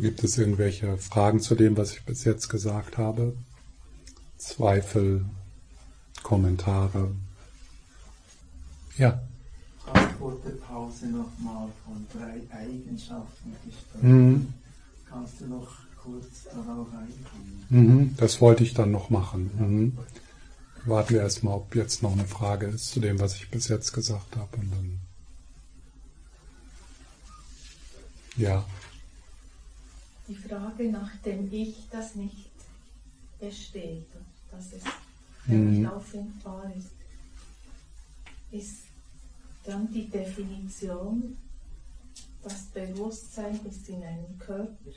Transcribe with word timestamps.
Gibt 0.00 0.24
es 0.24 0.38
irgendwelche 0.38 0.96
Fragen 0.96 1.40
zu 1.40 1.54
dem, 1.54 1.76
was 1.76 1.92
ich 1.92 2.04
bis 2.04 2.24
jetzt 2.24 2.48
gesagt 2.48 2.96
habe? 2.96 3.36
Zweifel, 4.38 5.24
Kommentare? 6.22 7.14
Ja. 8.96 9.22
Pause 10.66 11.06
nochmal 11.06 11.68
von 11.84 12.06
drei 12.12 12.40
Eigenschaften 12.56 13.54
gesprochen. 13.64 14.28
Mhm. 14.30 14.54
Kannst 15.08 15.40
du 15.40 15.46
noch 15.46 15.68
kurz 16.02 16.44
darauf 16.44 16.88
eingehen? 16.92 17.66
Mhm, 17.68 18.16
das 18.16 18.40
wollte 18.40 18.64
ich 18.64 18.74
dann 18.74 18.90
noch 18.90 19.10
machen. 19.10 19.50
Mhm. 19.58 19.98
Warten 20.86 21.14
wir 21.14 21.20
erstmal, 21.20 21.54
ob 21.54 21.74
jetzt 21.74 22.02
noch 22.02 22.12
eine 22.12 22.24
Frage 22.24 22.66
ist 22.66 22.90
zu 22.90 23.00
dem, 23.00 23.20
was 23.20 23.36
ich 23.36 23.50
bis 23.50 23.68
jetzt 23.68 23.92
gesagt 23.92 24.36
habe. 24.36 24.56
Und 24.56 24.70
dann 24.72 25.00
ja. 28.36 28.64
Die 30.32 30.38
Frage 30.38 30.90
nach 30.90 31.14
dem 31.16 31.52
Ich, 31.52 31.90
das 31.90 32.14
nicht 32.14 32.50
besteht, 33.38 34.06
dass 34.50 34.72
es 34.72 34.82
mhm. 35.44 35.70
nicht 35.70 35.86
auffindbar 35.86 36.72
ist, 36.74 36.92
ist 38.50 38.84
dann 39.64 39.92
die 39.92 40.08
Definition, 40.08 41.36
das 42.42 42.62
Bewusstsein 42.68 43.60
ist 43.66 43.86
in 43.90 44.02
einem 44.02 44.38
Körper. 44.38 44.92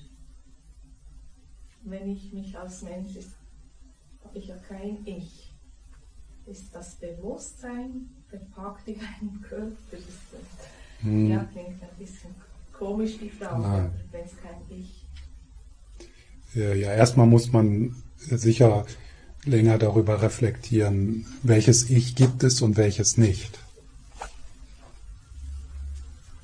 Wenn 1.84 2.12
ich 2.12 2.32
mich 2.32 2.58
als 2.58 2.84
Mensch, 2.84 3.18
habe 4.24 4.40
ich 4.40 4.48
ja 4.48 4.56
kein 4.56 5.06
Ich. 5.06 5.54
Ist 6.46 6.74
das 6.74 6.96
Bewusstsein 6.96 8.10
verpackt 8.30 8.88
in 8.88 9.02
einem 9.02 9.42
Körper? 9.42 9.98
Ist, 9.98 11.02
hm. 11.02 11.30
Ja, 11.30 11.44
klingt 11.44 11.84
ein 11.84 11.98
bisschen 12.00 12.34
komisch 12.72 13.18
die 13.18 13.30
Frage, 13.30 13.92
wenn 14.12 14.24
es 14.24 14.38
kein 14.38 14.62
Ich. 14.70 15.05
Ja, 16.56 16.94
erstmal 16.94 17.28
muss 17.28 17.52
man 17.52 17.96
sicher 18.18 18.86
länger 19.44 19.78
darüber 19.78 20.22
reflektieren, 20.22 21.26
welches 21.44 21.90
Ich 21.90 22.16
gibt 22.16 22.44
es 22.44 22.62
und 22.62 22.78
welches 22.78 23.18
nicht. 23.18 23.60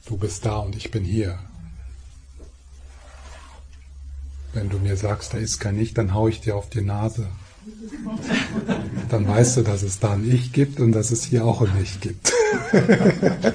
Du 0.06 0.18
bist 0.18 0.46
da 0.46 0.58
und 0.58 0.76
ich 0.76 0.92
bin 0.92 1.06
hier. 1.06 1.40
Wenn 4.54 4.70
du 4.70 4.80
mir 4.80 4.98
sagst, 4.98 5.34
da 5.34 5.38
ist 5.38 5.60
kein 5.60 5.80
Ich, 5.80 5.94
dann 5.94 6.14
hau 6.14 6.28
ich 6.28 6.42
dir 6.42 6.58
auf 6.58 6.70
die 6.70 6.82
Nase. 6.82 7.28
Dann 9.10 9.26
weißt 9.26 9.58
du, 9.58 9.62
dass 9.62 9.82
es 9.82 10.00
da 10.00 10.14
ein 10.14 10.30
Ich 10.30 10.52
gibt 10.52 10.82
und 10.82 10.92
dass 10.92 11.12
es 11.12 11.24
hier 11.24 11.46
auch 11.46 11.62
ein 11.62 11.72
Ich 11.82 12.02
gibt. 12.02 12.34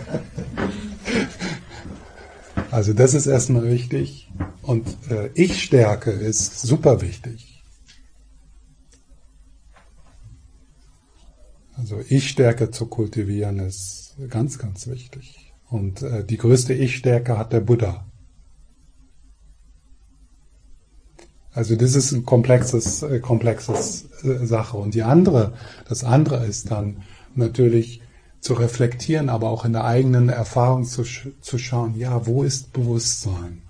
Also 2.76 2.92
das 2.92 3.14
ist 3.14 3.26
erstmal 3.26 3.70
wichtig. 3.70 4.28
Und 4.66 4.96
äh, 5.10 5.30
Ich-Stärke 5.34 6.10
ist 6.10 6.60
super 6.60 7.00
wichtig. 7.00 7.62
Also 11.76 12.00
Ich-Stärke 12.08 12.72
zu 12.72 12.86
kultivieren 12.86 13.60
ist 13.60 14.16
ganz, 14.28 14.58
ganz 14.58 14.88
wichtig. 14.88 15.52
Und 15.68 16.02
äh, 16.02 16.24
die 16.24 16.36
größte 16.36 16.74
Ich-Stärke 16.74 17.38
hat 17.38 17.52
der 17.52 17.60
Buddha. 17.60 18.06
Also 21.52 21.76
das 21.76 21.94
ist 21.94 22.10
ein 22.10 22.24
komplexes, 22.24 23.02
äh, 23.02 23.20
komplexes 23.20 24.08
äh, 24.24 24.44
Sache. 24.46 24.78
Und 24.78 24.94
die 24.94 25.04
andere, 25.04 25.54
das 25.88 26.02
andere 26.02 26.44
ist 26.44 26.72
dann 26.72 27.04
natürlich 27.36 28.02
zu 28.40 28.54
reflektieren, 28.54 29.28
aber 29.28 29.48
auch 29.48 29.64
in 29.64 29.72
der 29.72 29.84
eigenen 29.84 30.28
Erfahrung 30.28 30.84
zu, 30.84 31.04
zu 31.04 31.58
schauen, 31.58 31.94
ja, 31.96 32.26
wo 32.26 32.42
ist 32.42 32.72
Bewusstsein? 32.72 33.62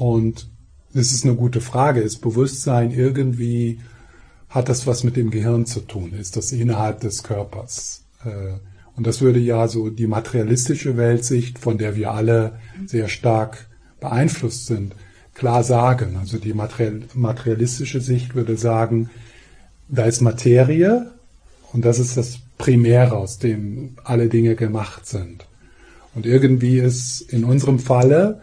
Und 0.00 0.48
das 0.94 1.12
ist 1.12 1.26
eine 1.26 1.34
gute 1.34 1.60
Frage. 1.60 2.00
Ist 2.00 2.22
Bewusstsein 2.22 2.90
irgendwie, 2.90 3.80
hat 4.48 4.70
das 4.70 4.86
was 4.86 5.04
mit 5.04 5.14
dem 5.14 5.30
Gehirn 5.30 5.66
zu 5.66 5.80
tun? 5.80 6.14
Ist 6.14 6.38
das 6.38 6.52
innerhalb 6.52 7.00
des 7.00 7.22
Körpers? 7.22 8.06
Äh, 8.24 8.54
und 8.96 9.06
das 9.06 9.20
würde 9.20 9.38
ja 9.38 9.68
so 9.68 9.90
die 9.90 10.06
materialistische 10.06 10.96
Weltsicht, 10.96 11.58
von 11.58 11.76
der 11.76 11.96
wir 11.96 12.12
alle 12.12 12.58
sehr 12.86 13.08
stark 13.08 13.68
beeinflusst 14.00 14.64
sind, 14.64 14.94
klar 15.34 15.64
sagen. 15.64 16.16
Also 16.18 16.38
die 16.38 16.54
materialistische 16.54 18.00
Sicht 18.00 18.34
würde 18.34 18.56
sagen, 18.56 19.10
da 19.90 20.04
ist 20.04 20.22
Materie 20.22 21.10
und 21.74 21.84
das 21.84 21.98
ist 21.98 22.16
das 22.16 22.38
Primäre, 22.56 23.18
aus 23.18 23.38
dem 23.38 23.96
alle 24.02 24.30
Dinge 24.30 24.54
gemacht 24.54 25.06
sind. 25.06 25.46
Und 26.14 26.24
irgendwie 26.24 26.78
ist 26.78 27.20
in 27.20 27.44
unserem 27.44 27.78
Falle, 27.78 28.40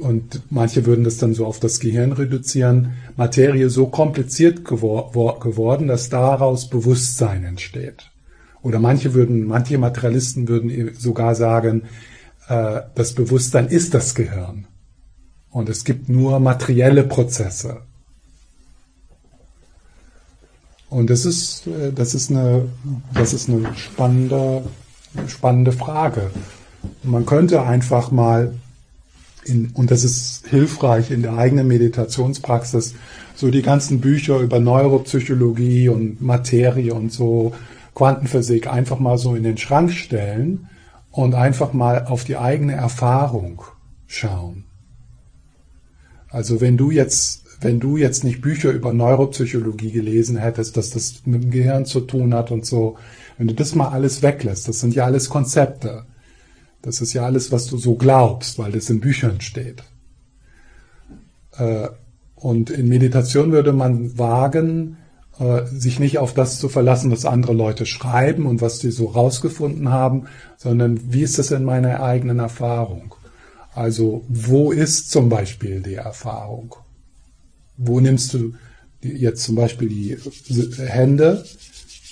und 0.00 0.42
manche 0.50 0.86
würden 0.86 1.04
das 1.04 1.18
dann 1.18 1.34
so 1.34 1.46
auf 1.46 1.60
das 1.60 1.78
Gehirn 1.78 2.12
reduzieren, 2.12 2.94
Materie 3.16 3.68
so 3.68 3.86
kompliziert 3.86 4.64
gewor 4.64 5.38
geworden, 5.40 5.88
dass 5.88 6.08
daraus 6.08 6.68
Bewusstsein 6.68 7.44
entsteht. 7.44 8.10
Oder 8.62 8.78
manche 8.78 9.12
würden, 9.12 9.44
manche 9.44 9.76
Materialisten 9.76 10.48
würden 10.48 10.94
sogar 10.98 11.34
sagen, 11.34 11.82
äh, 12.48 12.80
das 12.94 13.12
Bewusstsein 13.12 13.68
ist 13.68 13.92
das 13.92 14.14
Gehirn. 14.14 14.66
Und 15.50 15.68
es 15.68 15.84
gibt 15.84 16.08
nur 16.08 16.40
materielle 16.40 17.04
Prozesse. 17.04 17.82
Und 20.88 21.10
das 21.10 21.26
ist, 21.26 21.66
äh, 21.66 21.92
das 21.92 22.14
ist 22.14 22.30
eine, 22.30 22.68
das 23.12 23.34
ist 23.34 23.50
eine 23.50 23.74
spannende, 23.76 24.64
spannende 25.26 25.72
Frage. 25.72 26.30
Man 27.02 27.26
könnte 27.26 27.62
einfach 27.62 28.10
mal 28.10 28.54
in, 29.46 29.70
und 29.74 29.90
das 29.90 30.04
ist 30.04 30.46
hilfreich 30.48 31.10
in 31.10 31.22
der 31.22 31.36
eigenen 31.36 31.68
Meditationspraxis, 31.68 32.94
so 33.34 33.50
die 33.50 33.62
ganzen 33.62 34.00
Bücher 34.00 34.38
über 34.38 34.60
Neuropsychologie 34.60 35.88
und 35.88 36.22
Materie 36.22 36.94
und 36.94 37.12
so 37.12 37.52
Quantenphysik 37.94 38.66
einfach 38.66 38.98
mal 38.98 39.18
so 39.18 39.34
in 39.34 39.42
den 39.42 39.56
Schrank 39.56 39.92
stellen 39.92 40.68
und 41.10 41.34
einfach 41.34 41.72
mal 41.72 42.06
auf 42.06 42.24
die 42.24 42.36
eigene 42.36 42.74
Erfahrung 42.74 43.62
schauen. 44.06 44.64
Also 46.28 46.60
wenn 46.60 46.76
du 46.76 46.90
jetzt, 46.90 47.44
wenn 47.60 47.78
du 47.78 47.96
jetzt 47.96 48.24
nicht 48.24 48.40
Bücher 48.40 48.72
über 48.72 48.92
Neuropsychologie 48.92 49.92
gelesen 49.92 50.36
hättest, 50.36 50.76
dass 50.76 50.90
das 50.90 51.22
mit 51.24 51.44
dem 51.44 51.50
Gehirn 51.52 51.86
zu 51.86 52.00
tun 52.00 52.34
hat 52.34 52.50
und 52.50 52.66
so, 52.66 52.96
wenn 53.38 53.46
du 53.46 53.54
das 53.54 53.74
mal 53.76 53.88
alles 53.88 54.22
weglässt, 54.22 54.66
das 54.68 54.80
sind 54.80 54.94
ja 54.94 55.04
alles 55.04 55.28
Konzepte. 55.28 56.04
Das 56.84 57.00
ist 57.00 57.14
ja 57.14 57.24
alles, 57.24 57.50
was 57.50 57.66
du 57.66 57.78
so 57.78 57.94
glaubst, 57.94 58.58
weil 58.58 58.72
das 58.72 58.90
in 58.90 59.00
Büchern 59.00 59.40
steht. 59.40 59.82
Äh, 61.56 61.88
und 62.34 62.68
in 62.68 62.88
Meditation 62.88 63.52
würde 63.52 63.72
man 63.72 64.18
wagen, 64.18 64.98
äh, 65.38 65.62
sich 65.64 65.98
nicht 65.98 66.18
auf 66.18 66.34
das 66.34 66.58
zu 66.58 66.68
verlassen, 66.68 67.10
was 67.10 67.24
andere 67.24 67.54
Leute 67.54 67.86
schreiben 67.86 68.44
und 68.44 68.60
was 68.60 68.80
sie 68.80 68.90
so 68.90 69.06
rausgefunden 69.06 69.88
haben, 69.88 70.26
sondern 70.58 71.10
wie 71.10 71.22
ist 71.22 71.38
das 71.38 71.52
in 71.52 71.64
meiner 71.64 72.02
eigenen 72.02 72.38
Erfahrung? 72.38 73.14
Also 73.74 74.22
wo 74.28 74.70
ist 74.70 75.10
zum 75.10 75.30
Beispiel 75.30 75.80
die 75.80 75.94
Erfahrung? 75.94 76.76
Wo 77.78 77.98
nimmst 77.98 78.34
du 78.34 78.52
jetzt 79.00 79.42
zum 79.42 79.54
Beispiel 79.54 79.88
die 79.88 80.18
Hände, 80.86 81.46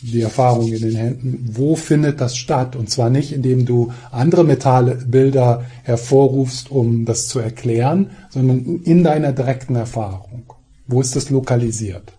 die 0.02 0.20
Erfahrung 0.20 0.72
in 0.72 0.80
den 0.80 0.96
Händen, 0.96 1.50
wo 1.52 1.76
findet 1.76 2.20
das 2.20 2.36
statt? 2.36 2.74
Und 2.74 2.90
zwar 2.90 3.08
nicht, 3.08 3.32
indem 3.32 3.64
du 3.64 3.92
andere 4.10 4.44
Metallbilder 4.44 5.64
hervorrufst, 5.84 6.70
um 6.70 7.04
das 7.04 7.28
zu 7.28 7.38
erklären, 7.38 8.10
sondern 8.30 8.80
in 8.82 9.04
deiner 9.04 9.32
direkten 9.32 9.76
Erfahrung. 9.76 10.52
Wo 10.86 11.00
ist 11.00 11.14
das 11.14 11.30
lokalisiert? 11.30 12.12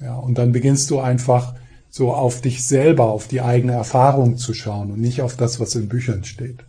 Ja, 0.00 0.14
und 0.14 0.38
dann 0.38 0.52
beginnst 0.52 0.90
du 0.90 1.00
einfach 1.00 1.54
so 1.90 2.12
auf 2.12 2.40
dich 2.40 2.64
selber, 2.64 3.10
auf 3.10 3.26
die 3.26 3.40
eigene 3.40 3.72
Erfahrung 3.72 4.36
zu 4.36 4.54
schauen 4.54 4.92
und 4.92 5.00
nicht 5.00 5.22
auf 5.22 5.36
das, 5.36 5.58
was 5.58 5.74
in 5.74 5.88
Büchern 5.88 6.22
steht. 6.24 6.64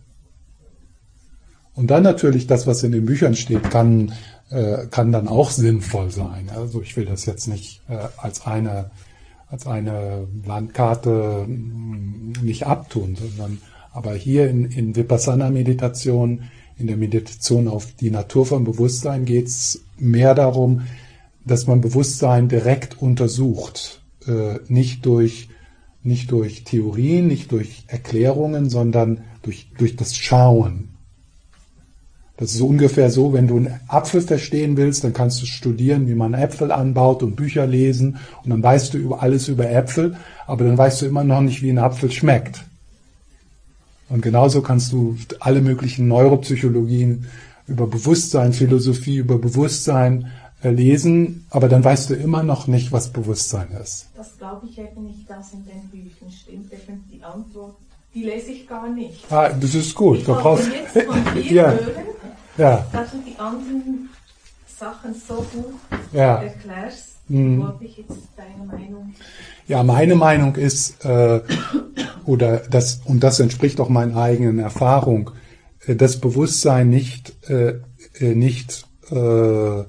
Und 1.74 1.90
dann 1.90 2.02
natürlich 2.02 2.46
das, 2.46 2.66
was 2.66 2.82
in 2.82 2.92
den 2.92 3.06
Büchern 3.06 3.36
steht, 3.36 3.70
kann, 3.70 4.12
äh, 4.50 4.86
kann 4.90 5.12
dann 5.12 5.28
auch 5.28 5.50
sinnvoll 5.50 6.10
sein. 6.10 6.50
Also 6.54 6.82
ich 6.82 6.96
will 6.96 7.06
das 7.06 7.26
jetzt 7.26 7.46
nicht 7.48 7.82
äh, 7.88 8.08
als 8.16 8.46
eine 8.46 8.90
als 9.48 9.66
eine 9.66 10.28
Landkarte 10.46 11.44
mm, 11.46 12.34
nicht 12.42 12.66
abtun, 12.66 13.16
sondern 13.16 13.58
aber 13.92 14.14
hier 14.14 14.48
in, 14.48 14.66
in 14.66 14.94
Vipassana-Meditation, 14.94 16.44
in 16.78 16.86
der 16.86 16.96
Meditation 16.96 17.66
auf 17.66 17.92
die 17.94 18.10
Natur 18.10 18.46
von 18.46 18.62
Bewusstsein 18.64 19.24
geht 19.24 19.48
es 19.48 19.82
mehr 19.98 20.34
darum, 20.34 20.82
dass 21.44 21.66
man 21.66 21.80
Bewusstsein 21.80 22.48
direkt 22.48 23.02
untersucht, 23.02 24.02
äh, 24.26 24.58
nicht 24.68 25.04
durch 25.06 25.48
nicht 26.02 26.30
durch 26.32 26.64
Theorien, 26.64 27.26
nicht 27.26 27.52
durch 27.52 27.84
Erklärungen, 27.86 28.70
sondern 28.70 29.24
durch, 29.42 29.68
durch 29.76 29.96
das 29.96 30.16
Schauen. 30.16 30.88
Das 32.40 32.54
ist 32.54 32.62
ungefähr 32.62 33.10
so, 33.10 33.34
wenn 33.34 33.46
du 33.46 33.58
einen 33.58 33.80
Apfel 33.86 34.22
verstehen 34.22 34.78
willst, 34.78 35.04
dann 35.04 35.12
kannst 35.12 35.42
du 35.42 35.46
studieren, 35.46 36.08
wie 36.08 36.14
man 36.14 36.32
Äpfel 36.32 36.72
anbaut 36.72 37.22
und 37.22 37.36
Bücher 37.36 37.66
lesen 37.66 38.16
und 38.42 38.48
dann 38.48 38.62
weißt 38.62 38.94
du 38.94 39.14
alles 39.14 39.48
über 39.48 39.70
Äpfel, 39.70 40.16
aber 40.46 40.64
dann 40.64 40.78
weißt 40.78 41.02
du 41.02 41.06
immer 41.06 41.22
noch 41.22 41.42
nicht, 41.42 41.60
wie 41.60 41.68
ein 41.68 41.78
Apfel 41.78 42.10
schmeckt. 42.10 42.64
Und 44.08 44.22
genauso 44.22 44.62
kannst 44.62 44.90
du 44.90 45.18
alle 45.38 45.60
möglichen 45.60 46.08
Neuropsychologien 46.08 47.26
über 47.66 47.86
Bewusstsein, 47.86 48.54
Philosophie 48.54 49.18
über 49.18 49.38
Bewusstsein 49.38 50.32
äh, 50.62 50.70
lesen, 50.70 51.44
aber 51.50 51.68
dann 51.68 51.84
weißt 51.84 52.08
du 52.08 52.14
immer 52.14 52.42
noch 52.42 52.66
nicht, 52.66 52.90
was 52.90 53.12
Bewusstsein 53.12 53.68
ist. 53.82 54.08
Das 54.16 54.38
glaube 54.38 54.66
ich 54.66 54.78
eben 54.78 55.04
nicht, 55.04 55.28
dass 55.28 55.52
in 55.52 55.66
den 55.66 55.88
Büchern 55.90 56.30
stimmt. 56.30 56.72
Eben 56.72 57.04
die 57.12 57.22
Antwort, 57.22 57.76
die 58.14 58.24
lese 58.24 58.50
ich 58.50 58.66
gar 58.66 58.88
nicht. 58.88 59.30
Ah, 59.30 59.48
das 59.48 59.74
ist 59.74 59.94
gut. 59.94 60.18
Ich 60.18 60.24
du 60.24 60.34
brauchst, 60.34 60.68
jetzt 60.72 61.06
von 61.06 61.24
dir 61.34 61.42
ja, 61.52 61.70
hören, 61.70 62.04
ja, 62.56 62.86
dass 62.92 63.10
du 63.12 63.18
die 63.18 63.38
anderen 63.38 64.10
Sachen 64.66 65.14
so 65.14 65.34
gut 65.34 65.74
ja. 66.12 66.42
erklärst. 66.42 67.10
Mhm. 67.28 67.62
Wollte 67.62 67.84
ich 67.84 67.98
jetzt 67.98 68.18
deine 68.36 68.64
Meinung. 68.66 69.14
Ja, 69.68 69.84
meine 69.84 70.16
Meinung 70.16 70.56
ist, 70.56 71.04
äh, 71.04 71.40
oder 72.24 72.58
das, 72.58 73.02
und 73.04 73.20
das 73.22 73.38
entspricht 73.38 73.78
auch 73.78 73.88
meiner 73.88 74.16
eigenen 74.16 74.58
Erfahrung, 74.58 75.30
äh, 75.86 75.94
dass 75.94 76.20
Bewusstsein 76.20 76.90
nicht, 76.90 77.34
äh, 77.48 77.74
äh, 78.18 78.34
nicht, 78.34 78.88
äh, 79.10 79.84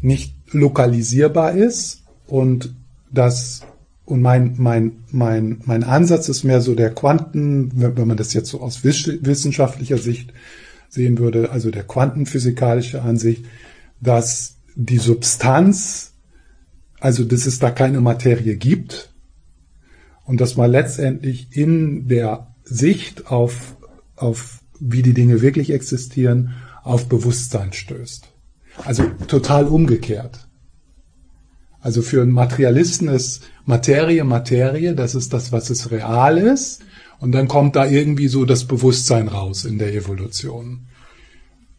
nicht 0.00 0.34
lokalisierbar 0.52 1.52
ist 1.52 2.04
und 2.28 2.74
das 3.10 3.62
und 4.10 4.20
mein, 4.22 4.54
mein, 4.58 5.04
mein, 5.10 5.60
mein 5.64 5.84
Ansatz 5.84 6.28
ist 6.28 6.44
mehr 6.44 6.60
so 6.60 6.74
der 6.74 6.90
Quanten, 6.94 7.70
wenn 7.74 8.08
man 8.08 8.16
das 8.16 8.32
jetzt 8.32 8.50
so 8.50 8.60
aus 8.60 8.82
wiss- 8.84 9.18
wissenschaftlicher 9.22 9.98
Sicht 9.98 10.32
sehen 10.88 11.18
würde, 11.18 11.50
also 11.50 11.70
der 11.70 11.84
quantenphysikalische 11.84 13.02
Ansicht, 13.02 13.44
dass 14.00 14.56
die 14.74 14.98
Substanz, 14.98 16.12
also 16.98 17.24
dass 17.24 17.46
es 17.46 17.58
da 17.58 17.70
keine 17.70 18.00
Materie 18.00 18.56
gibt 18.56 19.12
und 20.24 20.40
dass 20.40 20.56
man 20.56 20.70
letztendlich 20.70 21.48
in 21.52 22.08
der 22.08 22.54
Sicht 22.64 23.28
auf, 23.28 23.76
auf 24.16 24.60
wie 24.80 25.02
die 25.02 25.14
Dinge 25.14 25.40
wirklich 25.42 25.70
existieren, 25.70 26.54
auf 26.82 27.08
Bewusstsein 27.08 27.72
stößt. 27.72 28.26
Also 28.84 29.04
total 29.28 29.66
umgekehrt. 29.66 30.48
Also 31.80 32.02
für 32.02 32.22
einen 32.22 32.32
Materialisten 32.32 33.08
ist 33.08 33.42
Materie 33.64 34.24
Materie, 34.24 34.94
das 34.94 35.14
ist 35.14 35.32
das, 35.32 35.52
was 35.52 35.70
es 35.70 35.90
real 35.90 36.38
ist. 36.38 36.82
Und 37.20 37.32
dann 37.32 37.48
kommt 37.48 37.76
da 37.76 37.86
irgendwie 37.86 38.28
so 38.28 38.44
das 38.44 38.64
Bewusstsein 38.64 39.28
raus 39.28 39.64
in 39.64 39.78
der 39.78 39.94
Evolution. 39.94 40.86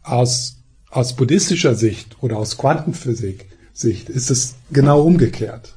Aus, 0.02 0.56
aus 0.90 1.14
buddhistischer 1.14 1.74
Sicht 1.74 2.16
oder 2.20 2.36
aus 2.36 2.58
Quantenphysik 2.58 3.46
Sicht 3.72 4.08
ist 4.08 4.30
es 4.30 4.54
genau 4.70 5.02
umgekehrt. 5.02 5.76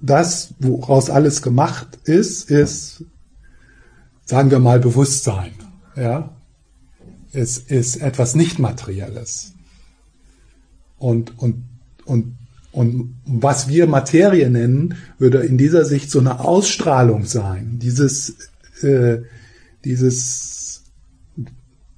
Das, 0.00 0.54
woraus 0.58 1.10
alles 1.10 1.42
gemacht 1.42 1.98
ist, 2.04 2.50
ist, 2.50 3.04
sagen 4.24 4.50
wir 4.50 4.58
mal, 4.58 4.78
Bewusstsein. 4.78 5.52
Ja? 5.96 6.36
Es 7.32 7.58
ist 7.58 7.96
etwas 7.96 8.34
nicht 8.34 8.58
Materielles. 8.58 9.52
Und, 11.02 11.36
und, 11.40 11.64
und, 12.04 12.38
und 12.70 13.16
was 13.26 13.66
wir 13.68 13.88
Materie 13.88 14.48
nennen, 14.48 14.94
würde 15.18 15.38
in 15.38 15.58
dieser 15.58 15.84
Sicht 15.84 16.12
so 16.12 16.20
eine 16.20 16.38
Ausstrahlung 16.38 17.24
sein. 17.24 17.80
Dieses, 17.80 18.36
äh, 18.82 19.22
dieses, 19.84 20.84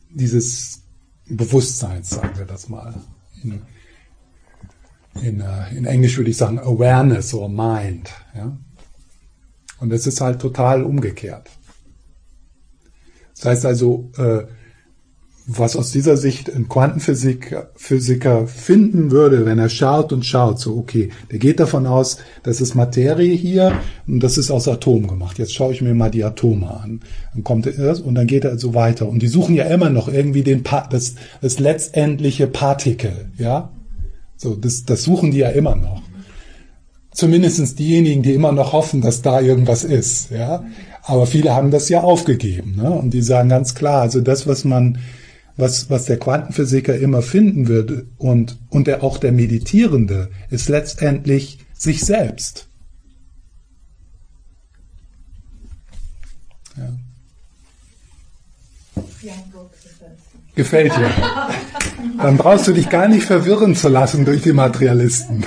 dieses 0.09 0.81
Bewusstseins, 1.27 2.11
sagen 2.11 2.39
wir 2.39 2.47
das 2.47 2.71
mal. 2.71 2.95
In, 3.43 3.61
in, 5.21 5.41
äh, 5.41 5.77
in 5.77 5.85
Englisch 5.85 6.17
würde 6.17 6.31
ich 6.31 6.39
sagen 6.39 6.59
Awareness 6.59 7.35
oder 7.35 7.51
Mind. 7.51 8.11
Ja? 8.35 8.57
Und 9.81 9.93
es 9.93 10.07
ist 10.07 10.23
halt 10.23 10.41
total 10.41 10.83
umgekehrt. 10.83 11.51
Das 13.35 13.45
heißt 13.45 13.67
also, 13.67 14.11
äh, 14.17 14.45
was 15.47 15.77
aus 15.77 15.93
dieser 15.93 16.17
Sicht 16.17 16.55
ein 16.55 16.69
Quantenphysiker 16.69 17.69
Physiker 17.77 18.47
finden 18.47 19.11
würde, 19.11 19.45
wenn 19.45 19.59
er 19.59 19.69
schaut 19.69 20.13
und 20.13 20.25
schaut, 20.25 20.59
so 20.59 20.77
okay, 20.77 21.11
der 21.31 21.39
geht 21.39 21.61
davon 21.61 21.87
aus, 21.87 22.17
das 22.43 22.63
ist 22.63 22.75
Materie 22.75 23.35
hier 23.35 23.79
und 24.07 24.23
das 24.23 24.39
ist 24.39 24.51
aus 24.51 24.69
Atomen 24.69 25.07
gemacht. 25.07 25.39
Jetzt 25.39 25.55
schaue 25.55 25.73
ich 25.73 25.83
mir 25.83 25.95
mal 25.95 26.11
die 26.11 26.25
Atome 26.25 26.71
an. 26.71 27.01
Dann 27.35 27.45
kommt 27.45 27.67
er 27.67 28.05
und 28.05 28.15
dann 28.15 28.27
geht 28.27 28.45
er 28.45 28.59
so 28.59 28.75
weiter. 28.75 29.07
Und 29.07 29.21
die 29.21 29.29
suchen 29.29 29.55
ja 29.55 29.65
immer 29.65 29.91
noch 29.91 30.09
irgendwie 30.09 30.43
den 30.43 30.63
pa 30.63 30.89
das, 30.91 31.15
das 31.43 31.59
letztendliche 31.59 32.47
Partikel, 32.47 33.27
ja. 33.37 33.71
So, 34.37 34.55
das, 34.55 34.85
das 34.85 35.03
suchen 35.03 35.31
die 35.31 35.39
ja 35.39 35.51
immer 35.51 35.77
noch. 35.77 36.03
Zumindestens 37.13 37.75
diejenigen, 37.75 38.23
die 38.23 38.33
immer 38.33 38.51
noch 38.51 38.73
hoffen, 38.73 39.01
dass 39.01 39.23
da 39.23 39.41
irgendwas 39.41 39.85
ist, 39.85 40.31
ja. 40.31 40.65
Aber 41.03 41.27
viele 41.27 41.55
haben 41.55 41.71
das 41.71 41.91
ja 41.91 42.01
aufgegeben, 42.01 42.77
ne? 42.77 42.91
Und 42.91 43.13
die 43.13 43.21
sagen 43.21 43.51
ganz 43.51 43.75
klar, 43.75 44.01
also 44.01 44.23
das, 44.23 44.47
was 44.47 44.65
man, 44.65 44.99
was, 45.57 45.89
was 45.91 46.07
der 46.07 46.19
Quantenphysiker 46.19 46.97
immer 46.97 47.23
finden 47.23 47.69
würde 47.69 48.07
und, 48.19 48.59
und 48.71 48.87
der, 48.87 49.03
auch 49.03 49.19
der 49.19 49.33
Meditierende, 49.33 50.31
ist 50.51 50.69
letztendlich 50.69 51.59
sich 51.75 52.01
selbst. 52.01 52.69
Ja. 56.77 56.93
Gefällt 60.57 60.97
dir. 60.97 61.11
Dann 62.19 62.37
brauchst 62.37 62.69
du 62.69 62.73
dich 62.73 62.89
gar 62.89 63.09
nicht 63.09 63.25
verwirren 63.25 63.75
zu 63.75 63.89
lassen 63.89 64.25
durch 64.25 64.43
die 64.43 64.53
Materialisten. 64.53 65.45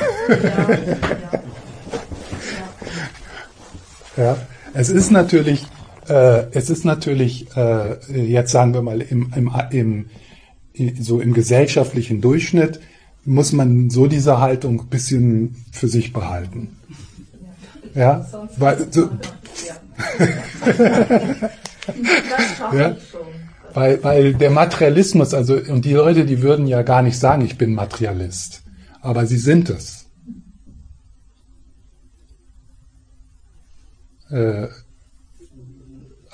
Ja, 4.17 4.35
es 4.73 4.89
ist 4.89 5.11
natürlich, 5.11 5.65
es 6.13 6.69
ist 6.69 6.85
natürlich, 6.85 7.47
äh, 7.55 7.97
jetzt 8.11 8.51
sagen 8.51 8.73
wir 8.73 8.81
mal, 8.81 9.01
im, 9.01 9.33
im, 9.35 9.51
im, 9.71 10.05
so 10.99 11.19
im 11.19 11.33
gesellschaftlichen 11.33 12.21
Durchschnitt 12.21 12.79
muss 13.25 13.51
man 13.51 13.89
so 13.89 14.07
diese 14.07 14.39
Haltung 14.39 14.81
ein 14.81 14.87
bisschen 14.87 15.65
für 15.71 15.87
sich 15.87 16.13
behalten. 16.13 16.77
Ja, 17.93 18.25
weil, 18.57 18.87
so, 18.91 19.09
ja. 22.73 22.95
Weil, 23.73 24.03
weil 24.03 24.33
der 24.33 24.49
Materialismus, 24.49 25.33
also, 25.33 25.55
und 25.55 25.83
die 25.85 25.93
Leute, 25.93 26.25
die 26.25 26.41
würden 26.41 26.67
ja 26.67 26.83
gar 26.83 27.01
nicht 27.01 27.19
sagen, 27.19 27.43
ich 27.43 27.57
bin 27.57 27.73
Materialist, 27.73 28.63
aber 29.01 29.25
sie 29.25 29.37
sind 29.37 29.69
es. 29.69 30.05
Äh, 34.29 34.67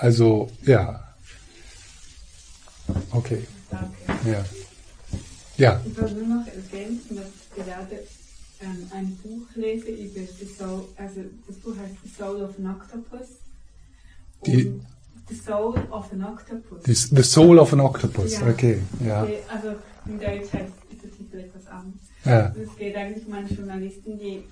also, 0.04 0.50
ja. 0.66 1.00
Okay, 3.12 3.48
Danke. 3.72 4.30
ja. 4.30 4.46
Ja, 5.58 5.82
Ich 5.86 5.96
wollte 6.01 6.16
nur 6.16 6.39
noch 6.39 6.48
ergänzen, 6.48 7.16
dass 7.16 7.27
ich 7.27 7.63
gerade 7.63 7.96
ähm, 8.62 8.89
ein 8.94 9.16
Buch 9.24 9.48
lese 9.56 9.88
über 9.92 10.22
the 10.39 10.46
Soul, 10.58 10.86
also 10.98 11.22
das 11.48 11.56
Buch 11.58 11.75
heißt 11.77 11.94
The 12.04 12.10
Soul 12.18 12.42
of 12.44 12.58
an 12.60 12.68
Octopus. 12.75 13.27
Die- 14.46 14.74
The 15.30 15.36
Soul 15.36 15.77
of 15.92 16.12
an 16.12 16.24
Octopus. 16.25 16.84
the, 16.84 16.94
the 17.16 17.24
Soul 17.24 17.60
of 17.60 17.72
an 17.72 17.80
Octopus, 17.80 18.34
Ja. 18.34 18.48
okay, 18.50 18.82
ja. 19.06 19.24
Okay, 19.24 19.39
Also 19.48 19.70
in 20.08 20.20
Deutsch 20.20 20.51
heißt 20.51 20.74
ist 20.92 21.04
der 21.04 21.12
Titel 21.18 21.38
etwas 21.39 21.68
anders. 21.68 22.01
ja. 22.25 22.48
Und 22.54 22.62
es 22.63 22.75
geht 22.77 22.96
eigentlich 22.98 23.25
um 23.25 23.34
eine 23.34 23.48
Journalistin, 23.48 24.20
die 24.20 24.44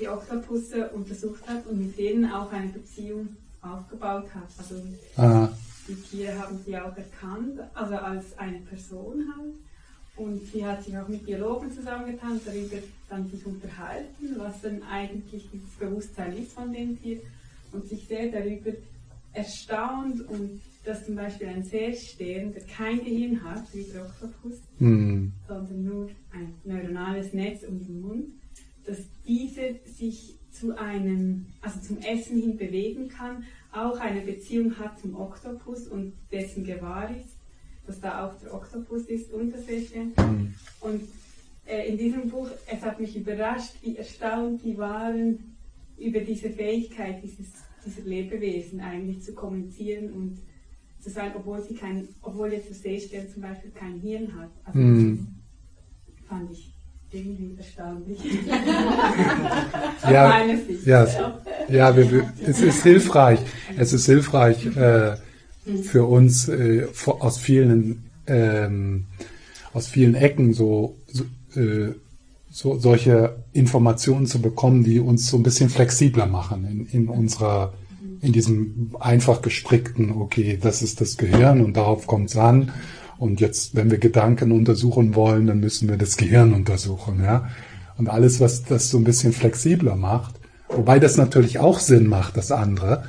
die 0.00 0.08
Oktopusse 0.08 0.88
untersucht 0.90 1.46
hat 1.46 1.66
und 1.66 1.78
mit 1.80 1.98
denen 1.98 2.24
auch 2.32 2.50
eine 2.50 2.68
Beziehung 2.68 3.28
aufgebaut 3.64 4.26
hat. 4.34 4.48
Also 4.58 4.76
Ah, 5.16 5.48
die 5.88 5.94
Tiere 5.94 6.38
haben 6.38 6.58
sie 6.64 6.76
auch 6.76 6.96
erkannt, 6.96 7.60
also 7.74 7.94
als 7.96 8.38
eine 8.38 8.58
Person 8.60 9.24
halt. 9.36 9.54
Und 10.16 10.46
sie 10.46 10.64
hat 10.64 10.84
sich 10.84 10.96
auch 10.96 11.08
mit 11.08 11.26
Biologen 11.26 11.72
zusammengetan, 11.72 12.40
darüber 12.44 12.76
dann 13.08 13.28
sich 13.30 13.44
unterhalten, 13.44 14.36
was 14.36 14.60
denn 14.60 14.82
eigentlich 14.84 15.48
dieses 15.52 15.70
Bewusstsein 15.78 16.36
ist 16.36 16.52
von 16.52 16.72
dem 16.72 17.00
Tier 17.02 17.20
und 17.72 17.88
sich 17.88 18.06
sehr 18.06 18.30
darüber 18.30 18.70
erstaunt 19.32 20.20
und 20.28 20.60
dass 20.84 21.04
zum 21.04 21.16
Beispiel 21.16 21.48
ein 21.48 21.64
Seestern, 21.64 22.52
der 22.52 22.62
kein 22.76 23.02
Gehirn 23.02 23.42
hat, 23.42 23.64
wie 23.72 23.84
der 23.84 24.02
Oktopus, 24.02 24.58
hm, 24.78 25.32
sondern 25.48 25.84
nur 25.84 26.10
ein 26.32 26.54
neuronales 26.64 27.32
Netz 27.32 27.62
um 27.64 27.78
den 27.84 28.00
Mund, 28.02 28.26
dass 28.86 28.98
diese 29.26 29.80
sich 29.86 30.36
zu 30.54 30.78
einem, 30.78 31.46
also 31.60 31.80
zum 31.80 31.98
Essen 31.98 32.40
hin 32.40 32.56
bewegen 32.56 33.08
kann, 33.08 33.44
auch 33.72 33.98
eine 33.98 34.20
Beziehung 34.20 34.78
hat 34.78 35.00
zum 35.00 35.16
Oktopus 35.16 35.88
und 35.88 36.12
dessen 36.30 36.64
gewahr 36.64 37.10
ist, 37.10 37.36
dass 37.86 38.00
da 38.00 38.26
auch 38.26 38.38
der 38.40 38.54
Oktopus 38.54 39.06
ist 39.06 39.32
und 39.32 39.50
der 39.50 39.60
Seestern. 39.60 40.12
hm, 40.16 40.54
Und 40.80 41.02
äh, 41.66 41.88
in 41.88 41.98
diesem 41.98 42.30
Buch, 42.30 42.48
es 42.70 42.82
hat 42.82 43.00
mich 43.00 43.16
überrascht, 43.16 43.74
wie 43.82 43.96
erstaunt 43.96 44.64
die 44.64 44.78
waren 44.78 45.56
über 45.98 46.20
diese 46.20 46.50
Fähigkeit 46.50 47.22
dieses, 47.22 47.48
dieser 47.84 48.02
Lebewesen 48.02 48.80
eigentlich 48.80 49.22
zu 49.22 49.34
kommunizieren 49.34 50.12
und 50.12 50.38
zu 51.00 51.10
sein, 51.10 51.32
obwohl 51.36 51.60
sie 51.60 51.74
kein, 51.74 52.08
obwohl 52.22 52.52
jetzt 52.52 52.68
der 52.68 52.76
Seestern 52.76 53.28
zum 53.28 53.42
Beispiel 53.42 53.70
kein 53.72 54.00
Hirn 54.00 54.34
hat. 54.38 54.50
Also 54.64 54.78
hm. 54.78 55.26
fand 56.26 56.50
ich 56.50 56.73
irgendwie 57.14 57.56
erstaunlich. 57.56 58.18
Ja, 60.10 60.44
ja, 60.84 61.06
ja, 61.70 61.96
wir, 61.96 62.30
es 62.46 62.60
ist 62.60 62.82
hilfreich. 62.82 63.38
Es 63.78 63.94
ist 63.94 64.04
hilfreich 64.04 64.66
äh, 64.76 65.16
für 65.82 66.04
uns 66.04 66.46
äh, 66.48 66.86
aus 67.06 67.38
vielen 67.38 68.10
ähm, 68.26 69.06
aus 69.72 69.88
vielen 69.88 70.14
Ecken 70.14 70.52
so, 70.52 70.96
so, 71.06 71.24
äh, 71.58 71.94
so 72.50 72.78
solche 72.78 73.36
Informationen 73.54 74.26
zu 74.26 74.42
bekommen, 74.42 74.84
die 74.84 75.00
uns 75.00 75.28
so 75.28 75.38
ein 75.38 75.42
bisschen 75.42 75.70
flexibler 75.70 76.26
machen 76.26 76.66
in, 76.66 76.86
in 76.86 77.08
unserer 77.08 77.72
in 78.20 78.32
diesem 78.32 78.94
einfach 79.00 79.42
gestrickten, 79.42 80.12
okay, 80.12 80.58
das 80.60 80.80
ist 80.82 81.00
das 81.00 81.18
Gehirn 81.18 81.62
und 81.62 81.76
darauf 81.76 82.06
kommt 82.06 82.30
es 82.30 82.36
an. 82.36 82.72
Und 83.18 83.40
jetzt, 83.40 83.74
wenn 83.74 83.90
wir 83.90 83.98
Gedanken 83.98 84.52
untersuchen 84.52 85.14
wollen, 85.14 85.46
dann 85.46 85.60
müssen 85.60 85.88
wir 85.88 85.96
das 85.96 86.16
Gehirn 86.16 86.52
untersuchen, 86.52 87.22
ja. 87.22 87.48
Und 87.96 88.08
alles, 88.08 88.40
was 88.40 88.64
das 88.64 88.90
so 88.90 88.98
ein 88.98 89.04
bisschen 89.04 89.32
flexibler 89.32 89.94
macht, 89.94 90.34
wobei 90.68 90.98
das 90.98 91.16
natürlich 91.16 91.60
auch 91.60 91.78
Sinn 91.78 92.08
macht, 92.08 92.36
das 92.36 92.50
andere, 92.50 93.04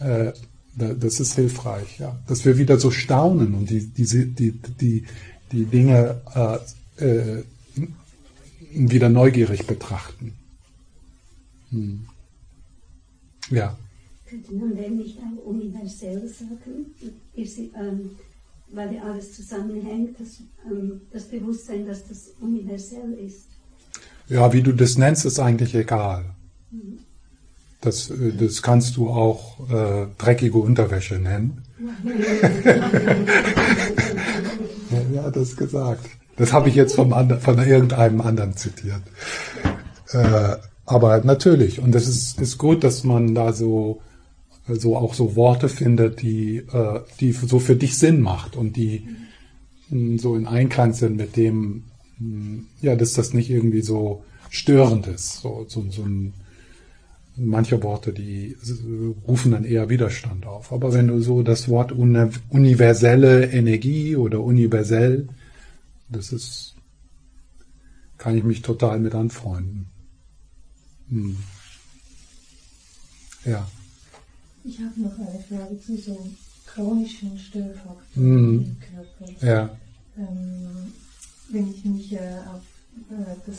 äh, 0.00 0.32
das 0.76 1.20
ist 1.20 1.34
hilfreich, 1.34 1.98
ja. 1.98 2.18
Dass 2.26 2.44
wir 2.44 2.58
wieder 2.58 2.78
so 2.78 2.90
staunen 2.90 3.54
und 3.54 3.70
die, 3.70 3.86
die, 3.86 4.34
die, 4.34 4.52
die, 4.80 5.04
die 5.52 5.64
Dinge 5.66 6.20
äh, 6.34 7.04
äh, 7.04 7.44
wieder 8.74 9.08
neugierig 9.08 9.66
betrachten. 9.66 10.32
Hm. 11.70 12.06
Ja. 13.50 13.76
Könnte 14.28 14.52
man 14.54 14.76
denn 14.76 14.96
nicht 14.96 15.18
auch 15.18 15.46
universell 15.46 16.26
sagen, 16.28 16.86
ähm, 17.36 18.10
weil 18.74 18.94
ja 18.94 19.02
alles 19.02 19.34
zusammenhängt, 19.34 20.20
das, 20.20 20.40
ähm, 20.70 21.00
das 21.12 21.24
Bewusstsein, 21.24 21.86
dass 21.86 22.06
das 22.08 22.32
universell 22.40 23.12
ist? 23.14 23.48
Ja, 24.28 24.52
wie 24.52 24.62
du 24.62 24.72
das 24.72 24.96
nennst, 24.96 25.24
ist 25.24 25.38
eigentlich 25.38 25.74
egal. 25.74 26.24
Das, 27.80 28.10
äh, 28.10 28.32
das 28.32 28.62
kannst 28.62 28.96
du 28.96 29.10
auch 29.10 29.68
äh, 29.70 30.06
dreckige 30.18 30.58
Unterwäsche 30.58 31.18
nennen. 31.18 31.62
ja, 35.14 35.30
das 35.30 35.56
gesagt. 35.56 36.06
Das 36.36 36.52
habe 36.52 36.68
ich 36.68 36.74
jetzt 36.74 36.96
vom 36.96 37.12
and 37.12 37.40
von 37.40 37.58
irgendeinem 37.58 38.20
anderen 38.20 38.56
zitiert. 38.56 39.02
Äh, 40.10 40.56
aber 40.86 41.22
natürlich, 41.24 41.80
und 41.80 41.94
es 41.94 42.08
ist, 42.08 42.40
ist 42.40 42.58
gut, 42.58 42.84
dass 42.84 43.04
man 43.04 43.34
da 43.34 43.52
so, 43.52 44.00
so 44.66 44.96
auch 44.96 45.14
so 45.14 45.36
Worte 45.36 45.68
findet, 45.68 46.22
die, 46.22 46.58
äh, 46.58 47.00
die 47.20 47.32
so 47.32 47.58
für 47.58 47.76
dich 47.76 47.98
Sinn 47.98 48.20
macht 48.20 48.56
und 48.56 48.76
die 48.76 49.06
mh, 49.90 50.18
so 50.18 50.36
in 50.36 50.46
Einklang 50.46 50.94
sind 50.94 51.16
mit 51.16 51.36
dem, 51.36 51.84
mh, 52.18 52.62
ja, 52.80 52.96
dass 52.96 53.12
das 53.12 53.34
nicht 53.34 53.50
irgendwie 53.50 53.82
so 53.82 54.24
störend 54.50 55.06
ist. 55.06 55.40
So, 55.40 55.66
so, 55.68 55.84
so 55.90 56.02
ein, 56.02 56.32
manche 57.36 57.82
Worte, 57.82 58.12
die 58.12 58.56
rufen 59.26 59.52
dann 59.52 59.64
eher 59.64 59.88
Widerstand 59.88 60.46
auf. 60.46 60.72
Aber 60.72 60.92
wenn 60.92 61.08
du 61.08 61.20
so 61.20 61.42
das 61.42 61.68
Wort 61.68 61.92
universelle 61.92 63.50
Energie 63.50 64.16
oder 64.16 64.40
universell, 64.40 65.28
das 66.08 66.32
ist, 66.32 66.74
kann 68.18 68.38
ich 68.38 68.44
mich 68.44 68.62
total 68.62 69.00
mit 69.00 69.14
anfreunden. 69.14 69.86
Hm. 71.10 71.36
Ja. 73.44 73.66
Ich 74.64 74.78
habe 74.78 75.00
noch 75.00 75.18
eine 75.18 75.38
Frage 75.40 75.78
zu 75.78 75.96
so 75.96 76.18
chronischen 76.66 77.38
Störfaktoren 77.38 78.02
hm. 78.14 78.60
im 78.60 78.76
Körper. 78.80 79.46
Ja. 79.46 79.76
Ähm, 80.16 80.92
wenn 81.50 81.70
ich 81.70 81.84
mich 81.84 82.12
äh, 82.14 82.38
auf 82.52 82.62
äh, 83.10 83.34
das 83.46 83.58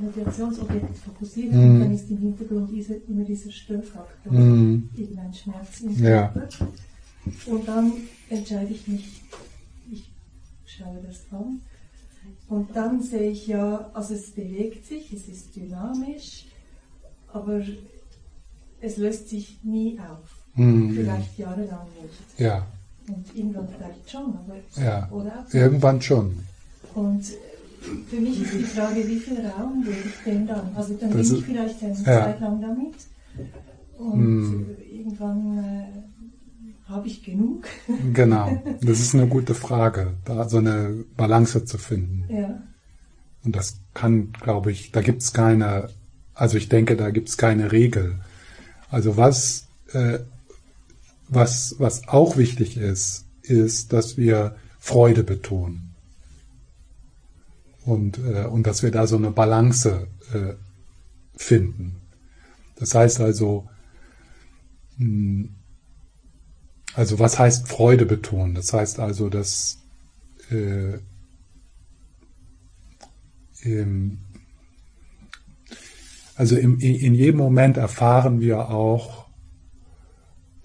Meditationsobjekt 0.00 0.98
fokussiere, 0.98 1.54
mm. 1.54 1.80
dann 1.80 1.94
ist 1.94 2.10
im 2.10 2.18
Hintergrund 2.18 2.70
diese, 2.70 2.94
immer 2.94 3.24
dieser 3.24 3.50
Störfaktor, 3.50 4.32
mm. 4.32 4.90
irgendein 4.96 5.34
Schmerz 5.34 5.80
im 5.80 5.96
Körper. 5.96 6.48
Ja. 6.48 6.68
Und 7.46 7.66
dann 7.66 7.92
entscheide 8.28 8.72
ich 8.72 8.86
mich, 8.86 9.22
ich 9.90 10.10
schaue 10.66 10.98
das 11.06 11.20
an. 11.30 11.60
Und 12.48 12.76
dann 12.76 13.02
sehe 13.02 13.30
ich 13.30 13.46
ja, 13.46 13.90
also 13.94 14.14
es 14.14 14.30
bewegt 14.30 14.86
sich, 14.86 15.12
es 15.12 15.28
ist 15.28 15.56
dynamisch, 15.56 16.46
aber 17.32 17.62
es 18.82 18.96
löst 18.96 19.28
sich 19.28 19.58
nie 19.62 19.98
auf. 19.98 20.28
Mm. 20.54 20.90
Vielleicht 20.90 21.38
jahrelang 21.38 21.86
nicht. 22.02 22.38
Ja. 22.38 22.66
Und 23.08 23.24
irgendwann 23.34 23.68
vielleicht 23.76 24.10
schon, 24.10 24.34
aber 24.36 24.82
ja. 24.82 25.08
oder 25.10 25.46
irgendwann 25.52 26.00
schon. 26.02 26.38
Und 26.94 27.24
für 28.08 28.20
mich 28.20 28.42
ist 28.42 28.52
die 28.52 28.62
Frage, 28.62 29.08
wie 29.08 29.18
viel 29.18 29.38
Raum 29.46 29.82
gebe 29.82 29.96
ich 29.96 30.24
denn 30.24 30.46
dann? 30.46 30.70
Also 30.74 30.94
dann 30.94 31.10
das 31.10 31.28
bin 31.30 31.38
ich 31.38 31.44
vielleicht 31.44 31.82
eine 31.82 31.94
ja. 31.94 32.02
Zeit 32.02 32.40
lang 32.40 32.60
damit 32.60 32.94
und 33.98 34.12
hm. 34.12 34.66
irgendwann 34.90 35.58
äh, 35.58 36.90
habe 36.90 37.08
ich 37.08 37.24
genug. 37.24 37.66
genau, 38.12 38.62
das 38.82 39.00
ist 39.00 39.14
eine 39.14 39.26
gute 39.26 39.54
Frage, 39.54 40.14
da 40.24 40.48
so 40.48 40.58
eine 40.58 41.04
Balance 41.16 41.64
zu 41.64 41.78
finden. 41.78 42.24
Ja. 42.28 42.62
Und 43.44 43.56
das 43.56 43.80
kann, 43.94 44.32
glaube 44.32 44.70
ich, 44.70 44.92
da 44.92 45.00
gibt 45.00 45.22
es 45.22 45.32
keine, 45.32 45.88
also 46.34 46.56
ich 46.56 46.68
denke, 46.68 46.96
da 46.96 47.10
gibt 47.10 47.28
es 47.28 47.36
keine 47.36 47.72
Regel. 47.72 48.20
Also 48.92 49.16
was, 49.16 49.68
äh, 49.94 50.18
was, 51.26 51.76
was 51.78 52.08
auch 52.08 52.36
wichtig 52.36 52.76
ist, 52.76 53.24
ist, 53.40 53.94
dass 53.94 54.18
wir 54.18 54.54
Freude 54.78 55.24
betonen 55.24 55.94
und, 57.86 58.18
äh, 58.18 58.44
und 58.44 58.66
dass 58.66 58.82
wir 58.82 58.90
da 58.90 59.06
so 59.06 59.16
eine 59.16 59.30
Balance 59.30 60.08
äh, 60.34 60.52
finden. 61.34 62.02
Das 62.76 62.94
heißt 62.94 63.20
also, 63.20 63.66
mh, 64.98 65.06
hm, 65.06 65.54
also 66.92 67.18
was 67.18 67.38
heißt 67.38 67.68
Freude 67.68 68.04
betonen? 68.04 68.54
Das 68.54 68.74
heißt 68.74 69.00
also, 69.00 69.30
dass 69.30 69.78
äh, 70.50 70.98
also 76.34 76.56
im, 76.56 76.78
in 76.78 77.14
jedem 77.14 77.38
Moment 77.38 77.76
erfahren 77.76 78.40
wir 78.40 78.70
auch 78.70 79.26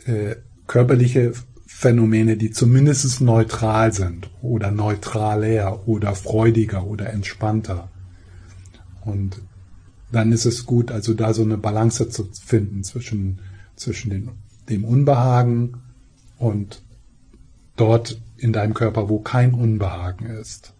äh, 0.05 0.35
körperliche 0.65 1.33
Phänomene, 1.65 2.37
die 2.37 2.51
zumindest 2.51 3.21
neutral 3.21 3.93
sind 3.93 4.29
oder 4.41 4.71
neutraler 4.71 5.87
oder 5.87 6.15
freudiger 6.15 6.87
oder 6.87 7.11
entspannter. 7.11 7.89
Und 9.05 9.41
dann 10.11 10.31
ist 10.31 10.45
es 10.45 10.65
gut, 10.65 10.91
also 10.91 11.13
da 11.13 11.33
so 11.33 11.43
eine 11.43 11.57
Balance 11.57 12.09
zu 12.09 12.29
finden 12.33 12.83
zwischen, 12.83 13.41
zwischen 13.75 14.09
den, 14.09 14.31
dem 14.69 14.85
Unbehagen 14.85 15.81
und 16.37 16.81
dort 17.75 18.21
in 18.37 18.53
deinem 18.53 18.73
Körper, 18.73 19.09
wo 19.09 19.19
kein 19.19 19.53
Unbehagen 19.53 20.25
ist. 20.25 20.73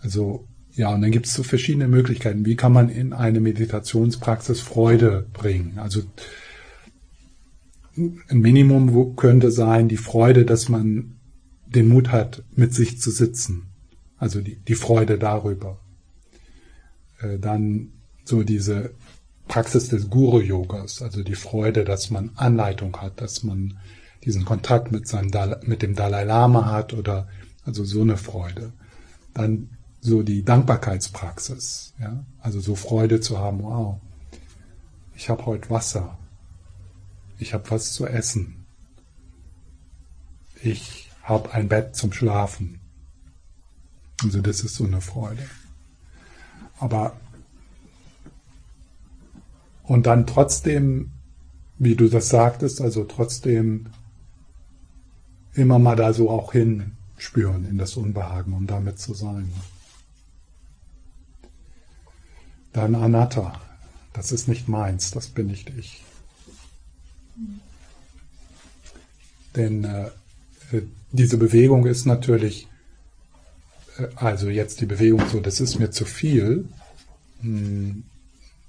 Also 0.00 0.45
ja, 0.76 0.94
und 0.94 1.00
dann 1.00 1.10
gibt 1.10 1.26
es 1.26 1.34
so 1.34 1.42
verschiedene 1.42 1.88
Möglichkeiten. 1.88 2.44
Wie 2.44 2.54
kann 2.54 2.72
man 2.72 2.90
in 2.90 3.14
eine 3.14 3.40
Meditationspraxis 3.40 4.60
Freude 4.60 5.26
bringen? 5.32 5.78
Also 5.78 6.02
ein 7.96 8.40
Minimum 8.40 9.16
könnte 9.16 9.50
sein 9.50 9.88
die 9.88 9.96
Freude, 9.96 10.44
dass 10.44 10.68
man 10.68 11.16
den 11.66 11.88
Mut 11.88 12.12
hat, 12.12 12.42
mit 12.54 12.74
sich 12.74 13.00
zu 13.00 13.10
sitzen. 13.10 13.68
Also 14.18 14.42
die, 14.42 14.56
die 14.56 14.74
Freude 14.74 15.18
darüber. 15.18 15.80
Äh, 17.20 17.38
dann 17.38 17.92
so 18.24 18.42
diese 18.42 18.90
Praxis 19.48 19.88
des 19.88 20.10
Guru-Yogas, 20.10 21.00
also 21.00 21.22
die 21.22 21.36
Freude, 21.36 21.84
dass 21.84 22.10
man 22.10 22.32
Anleitung 22.34 22.96
hat, 22.98 23.20
dass 23.22 23.44
man 23.44 23.78
diesen 24.24 24.44
Kontakt 24.44 24.92
mit, 24.92 25.08
seinem 25.08 25.30
mit 25.62 25.80
dem 25.82 25.94
Dalai 25.94 26.24
Lama 26.24 26.66
hat 26.66 26.92
oder 26.92 27.28
also 27.64 27.84
so 27.84 28.02
eine 28.02 28.18
Freude. 28.18 28.72
Dann 29.32 29.70
so 30.06 30.22
die 30.22 30.44
Dankbarkeitspraxis, 30.44 31.94
ja, 31.98 32.24
also 32.40 32.60
so 32.60 32.76
Freude 32.76 33.20
zu 33.20 33.38
haben, 33.38 33.62
wow, 33.64 34.00
ich 35.16 35.28
habe 35.28 35.46
heute 35.46 35.68
Wasser, 35.68 36.16
ich 37.38 37.52
habe 37.52 37.70
was 37.70 37.92
zu 37.92 38.06
essen. 38.06 38.66
Ich 40.62 41.10
habe 41.22 41.52
ein 41.52 41.68
Bett 41.68 41.96
zum 41.96 42.12
Schlafen. 42.12 42.80
Also 44.22 44.40
das 44.40 44.60
ist 44.60 44.76
so 44.76 44.84
eine 44.84 45.00
Freude. 45.00 45.42
Aber 46.78 47.16
und 49.82 50.06
dann 50.06 50.26
trotzdem, 50.26 51.12
wie 51.78 51.94
du 51.94 52.08
das 52.08 52.28
sagtest, 52.28 52.80
also 52.80 53.04
trotzdem 53.04 53.88
immer 55.54 55.78
mal 55.78 55.96
da 55.96 56.12
so 56.12 56.30
auch 56.30 56.52
hinspüren 56.52 57.64
in 57.64 57.76
das 57.78 57.96
Unbehagen, 57.96 58.52
um 58.52 58.66
damit 58.66 58.98
zu 58.98 59.12
sein. 59.12 59.52
Dann 62.76 62.94
Anatta, 62.94 63.58
das 64.12 64.32
ist 64.32 64.48
nicht 64.48 64.68
meins, 64.68 65.10
das 65.10 65.28
bin 65.28 65.46
nicht 65.46 65.70
ich. 65.78 66.02
Denn 69.54 69.84
äh, 69.84 70.08
äh, 70.72 70.82
diese 71.10 71.38
Bewegung 71.38 71.86
ist 71.86 72.04
natürlich, 72.04 72.68
äh, 73.96 74.08
also 74.16 74.50
jetzt 74.50 74.82
die 74.82 74.86
Bewegung 74.86 75.26
so, 75.26 75.40
das 75.40 75.58
ist 75.60 75.78
mir 75.78 75.90
zu 75.90 76.04
viel, 76.04 76.68
hm, 77.40 78.04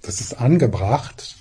das 0.01 0.21
ist 0.21 0.39
angebracht, 0.39 1.35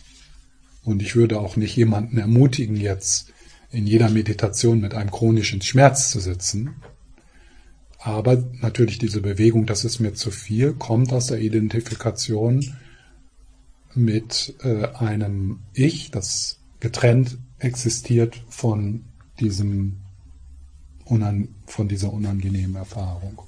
Und 0.82 1.02
ich 1.02 1.14
würde 1.14 1.38
auch 1.38 1.54
nicht 1.54 1.76
jemanden 1.76 2.18
ermutigen, 2.18 2.76
jetzt 2.76 3.32
in 3.70 3.86
jeder 3.86 4.10
Meditation 4.10 4.80
mit 4.80 4.94
einem 4.94 5.12
chronischen 5.12 5.62
Schmerz 5.62 6.10
zu 6.10 6.18
sitzen. 6.18 6.82
Aber 8.06 8.36
natürlich 8.60 8.98
diese 8.98 9.20
Bewegung, 9.20 9.66
das 9.66 9.84
ist 9.84 9.98
mir 9.98 10.14
zu 10.14 10.30
viel, 10.30 10.74
kommt 10.74 11.12
aus 11.12 11.26
der 11.26 11.40
Identifikation 11.40 12.76
mit 13.94 14.54
äh, 14.62 14.86
einem 14.94 15.58
Ich, 15.72 16.12
das 16.12 16.60
getrennt 16.78 17.36
existiert 17.58 18.40
von 18.48 19.06
diesem 19.40 19.96
unan 21.04 21.48
von 21.66 21.88
dieser 21.88 22.12
unangenehmen 22.12 22.76
Erfahrung. 22.76 23.42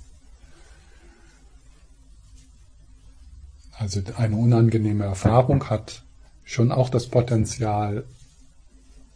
Also 3.75 4.03
eine 4.17 4.35
unangenehme 4.35 5.05
Erfahrung 5.05 5.71
hat 5.71 6.03
schon 6.43 6.73
auch 6.73 6.89
das 6.91 7.07
Potenzial, 7.07 8.07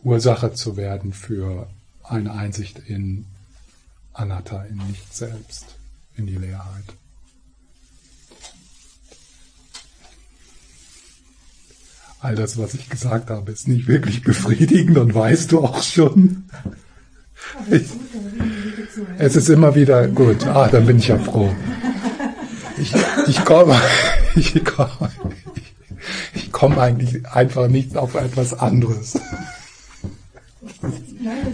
Ursache 0.04 0.52
zu 0.52 0.76
werden 0.76 1.12
für 1.12 1.68
eine 2.04 2.32
Einsicht 2.32 2.78
in 2.78 3.26
Anatta, 4.12 4.64
in 4.64 4.76
nicht 4.88 5.14
selbst, 5.14 5.76
in 6.16 6.26
die 6.26 6.36
Leerheit. 6.36 6.84
All 12.20 12.36
das, 12.36 12.56
was 12.56 12.74
ich 12.74 12.88
gesagt 12.88 13.30
habe, 13.30 13.50
ist 13.50 13.66
nicht 13.66 13.88
wirklich 13.88 14.22
befriedigend 14.22 14.96
und 14.96 15.14
weißt 15.14 15.50
du 15.50 15.64
auch 15.64 15.82
schon. 15.82 16.44
Ich, 17.68 17.88
es 19.18 19.34
ist 19.34 19.48
immer 19.48 19.74
wieder 19.74 20.06
gut. 20.06 20.46
Ah, 20.46 20.68
dann 20.68 20.86
bin 20.86 20.98
ich 20.98 21.08
ja 21.08 21.18
froh. 21.18 21.52
Ich, 22.78 22.94
ich 23.26 23.44
komme, 23.44 23.80
ich 24.36 24.64
komme, 24.64 25.10
ich 26.34 26.52
komme 26.52 26.80
eigentlich 26.80 27.26
einfach 27.26 27.66
nicht 27.66 27.96
auf 27.96 28.14
etwas 28.14 28.54
anderes. 28.54 29.18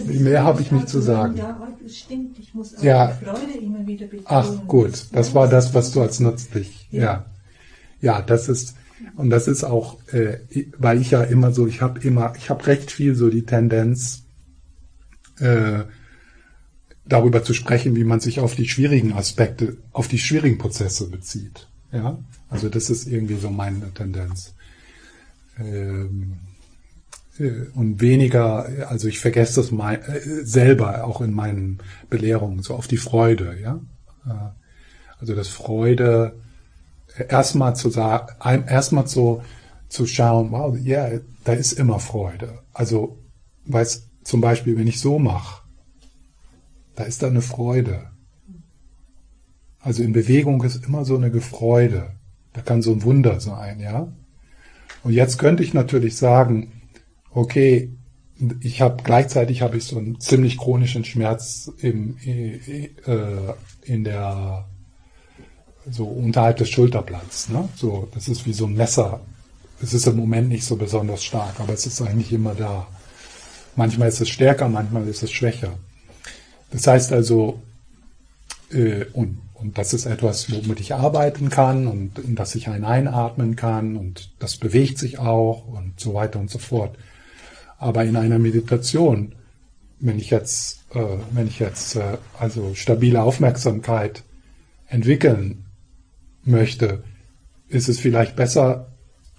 Mehr 0.07 0.43
habe 0.43 0.61
ich 0.61 0.71
nicht 0.71 0.89
zu 0.89 1.01
sagen. 1.01 1.37
Ja, 1.37 1.67
das 1.81 1.97
stimmt. 1.97 2.37
Ich 2.39 2.53
muss 2.53 2.75
auch 2.77 2.83
Ja. 2.83 3.07
die 3.07 3.25
Freude 3.25 3.57
immer 3.61 3.85
wieder 3.87 4.05
betonen. 4.07 4.25
Ach 4.27 4.67
gut, 4.67 5.05
das 5.11 5.33
war 5.33 5.47
das, 5.47 5.73
was 5.73 5.91
du 5.91 6.01
als 6.01 6.19
nützlich. 6.19 6.87
Ja, 6.91 7.25
ja, 8.01 8.21
das 8.21 8.49
ist 8.49 8.75
und 9.15 9.29
das 9.29 9.47
ist 9.47 9.63
auch, 9.63 9.97
äh, 10.11 10.39
weil 10.77 10.99
ich 10.99 11.11
ja 11.11 11.23
immer 11.23 11.51
so, 11.51 11.67
ich 11.67 11.81
habe 11.81 11.99
immer, 12.01 12.33
ich 12.37 12.49
habe 12.49 12.65
recht 12.67 12.91
viel 12.91 13.15
so 13.15 13.29
die 13.29 13.43
Tendenz, 13.45 14.23
äh, 15.39 15.83
darüber 17.05 17.43
zu 17.43 17.53
sprechen, 17.53 17.95
wie 17.95 18.03
man 18.03 18.19
sich 18.19 18.39
auf 18.39 18.55
die 18.55 18.67
schwierigen 18.67 19.13
Aspekte, 19.13 19.77
auf 19.91 20.07
die 20.07 20.19
schwierigen 20.19 20.57
Prozesse 20.57 21.09
bezieht. 21.09 21.67
Ja, 21.91 22.19
also 22.49 22.69
das 22.69 22.89
ist 22.89 23.07
irgendwie 23.07 23.35
so 23.35 23.49
meine 23.49 23.93
Tendenz. 23.93 24.53
Ähm, 25.57 26.33
äh, 26.33 26.48
und 27.73 28.01
weniger, 28.01 28.87
also 28.89 29.07
ich 29.07 29.19
vergesse 29.19 29.61
das 29.61 29.71
mein, 29.71 30.01
äh, 30.01 30.19
selber 30.43 31.05
auch 31.05 31.21
in 31.21 31.33
meinen 31.33 31.79
Belehrungen, 32.09 32.61
so 32.61 32.75
auf 32.75 32.87
die 32.87 32.97
Freude, 32.97 33.57
ja. 33.61 33.79
Äh, 34.25 34.51
Also 35.19 35.35
das 35.35 35.47
Freude, 35.47 36.39
äh, 37.17 37.27
erstmal 37.27 37.75
zu 37.75 37.89
sagen, 37.89 38.27
erstmal 38.67 39.07
so 39.07 39.41
zu 39.89 40.05
schauen, 40.05 40.51
wow, 40.51 40.77
ja, 40.77 41.07
yeah, 41.07 41.19
da 41.43 41.53
ist 41.53 41.73
immer 41.73 41.99
Freude. 41.99 42.59
Also, 42.73 43.17
weiß 43.65 44.07
zum 44.23 44.41
Beispiel, 44.41 44.77
wenn 44.77 44.87
ich 44.87 44.99
so 44.99 45.19
mache, 45.19 45.63
da 46.95 47.03
ist 47.03 47.23
da 47.23 47.27
eine 47.27 47.41
Freude. 47.41 48.11
Also 49.79 50.03
in 50.03 50.13
Bewegung 50.13 50.61
ist 50.63 50.85
immer 50.85 51.05
so 51.05 51.15
eine 51.15 51.31
Freude. 51.41 52.11
Da 52.53 52.61
kann 52.61 52.81
so 52.81 52.91
ein 52.91 53.03
Wunder 53.03 53.39
sein, 53.39 53.79
ja. 53.79 54.11
Und 55.03 55.13
jetzt 55.13 55.37
könnte 55.39 55.63
ich 55.63 55.73
natürlich 55.73 56.17
sagen, 56.17 56.78
okay, 57.33 57.89
ich 58.61 58.81
habe 58.81 59.03
gleichzeitig 59.03 59.61
habe 59.61 59.77
ich 59.77 59.83
so 59.83 59.97
einen 59.97 60.19
ziemlich 60.19 60.57
chronischen 60.57 61.03
Schmerz 61.03 61.71
im, 61.79 62.17
äh, 62.25 62.89
in 63.83 64.03
der 64.03 64.65
so 65.89 66.05
unterhalb 66.05 66.57
des 66.57 66.69
Schulterblatts. 66.69 67.49
Ne? 67.49 67.67
So, 67.75 68.07
das 68.13 68.27
ist 68.27 68.45
wie 68.45 68.53
so 68.53 68.65
ein 68.65 68.75
Messer. 68.75 69.21
Es 69.81 69.93
ist 69.93 70.07
im 70.07 70.17
Moment 70.17 70.49
nicht 70.49 70.65
so 70.65 70.75
besonders 70.75 71.23
stark, 71.23 71.59
aber 71.59 71.73
es 71.73 71.85
ist 71.85 72.01
eigentlich 72.01 72.31
immer 72.33 72.53
da. 72.53 72.87
Manchmal 73.75 74.09
ist 74.09 74.21
es 74.21 74.29
stärker, 74.29 74.67
manchmal 74.67 75.07
ist 75.07 75.23
es 75.23 75.31
schwächer. 75.31 75.77
Das 76.71 76.85
heißt 76.85 77.13
also, 77.13 77.61
äh, 78.71 79.05
und, 79.13 79.39
und 79.53 79.77
das 79.77 79.93
ist 79.93 80.05
etwas, 80.05 80.51
womit 80.51 80.79
ich 80.79 80.93
arbeiten 80.93 81.49
kann 81.49 81.87
und 81.87 82.19
in 82.19 82.35
das 82.35 82.55
ich 82.55 82.67
einen 82.67 82.85
einatmen 82.85 83.55
kann 83.55 83.95
und 83.95 84.31
das 84.39 84.57
bewegt 84.57 84.97
sich 84.97 85.17
auch 85.19 85.67
und 85.67 85.99
so 85.99 86.13
weiter 86.13 86.39
und 86.39 86.49
so 86.49 86.59
fort. 86.59 86.97
Aber 87.79 88.03
in 88.03 88.17
einer 88.17 88.39
Meditation, 88.39 89.33
wenn 89.99 90.19
ich 90.19 90.29
jetzt, 90.29 90.85
äh, 90.93 91.17
wenn 91.31 91.47
ich 91.47 91.59
jetzt 91.59 91.95
äh, 91.95 92.17
also 92.37 92.75
stabile 92.75 93.23
Aufmerksamkeit 93.23 94.23
entwickeln 94.87 95.65
möchte, 96.43 97.03
ist 97.69 97.89
es 97.89 97.99
vielleicht 97.99 98.35
besser, 98.35 98.87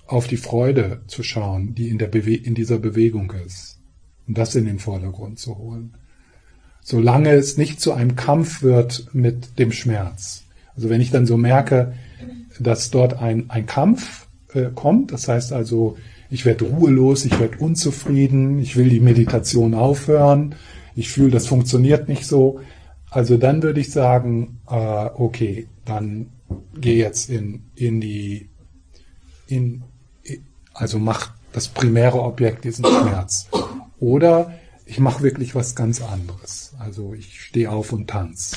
auf 0.07 0.26
die 0.26 0.38
Freude 0.38 1.03
zu 1.07 1.22
schauen, 1.22 1.74
die 1.76 1.88
in, 1.88 1.98
der 1.98 2.09
Bewe 2.09 2.35
in 2.35 2.55
dieser 2.55 2.79
Bewegung 2.79 3.33
ist. 3.46 3.79
Und 4.26 4.38
das 4.38 4.57
in 4.57 4.64
den 4.64 4.81
Vordergrund 4.81 5.38
zu 5.38 5.57
holen. 5.57 5.94
Solange 6.83 7.31
es 7.33 7.57
nicht 7.57 7.81
zu 7.81 7.92
einem 7.92 8.16
Kampf 8.16 8.62
wird 8.62 9.07
mit 9.12 9.59
dem 9.59 9.70
Schmerz. 9.70 10.44
Also 10.74 10.88
wenn 10.88 11.00
ich 11.00 11.11
dann 11.11 11.26
so 11.26 11.37
merke, 11.37 11.94
dass 12.59 12.90
dort 12.90 13.20
ein, 13.20 13.50
ein 13.50 13.66
Kampf 13.66 14.26
äh, 14.53 14.70
kommt, 14.74 15.12
das 15.12 15.29
heißt 15.29 15.53
also, 15.53 15.96
ich 16.31 16.45
werde 16.45 16.64
ruhelos, 16.64 17.25
ich 17.25 17.38
werde 17.38 17.59
unzufrieden, 17.59 18.61
ich 18.61 18.77
will 18.77 18.88
die 18.88 19.01
Meditation 19.01 19.75
aufhören, 19.75 20.55
ich 20.95 21.11
fühle, 21.11 21.31
das 21.31 21.47
funktioniert 21.47 22.09
nicht 22.09 22.27
so. 22.27 22.61
Also 23.11 23.37
dann 23.37 23.62
würde 23.62 23.81
ich 23.81 23.90
sagen, 23.90 24.61
äh, 24.69 24.75
okay, 24.75 25.66
dann 25.85 26.31
geh 26.81 26.97
jetzt 26.97 27.29
in, 27.29 27.64
in 27.75 28.01
die, 28.01 28.49
in, 29.49 29.83
also 30.73 30.99
mach 30.99 31.33
das 31.53 31.69
primäre 31.69 32.23
Objekt 32.23 32.64
diesen 32.64 32.85
Schmerz. 32.85 33.49
Oder 33.99 34.55
ich 34.87 35.01
mache 35.01 35.23
wirklich 35.23 35.55
was 35.55 35.75
ganz 35.75 36.01
anderes. 36.01 36.75
Also 36.79 37.14
ich 37.14 37.40
stehe 37.43 37.71
auf 37.71 37.93
und 37.93 38.09
tanze. 38.09 38.57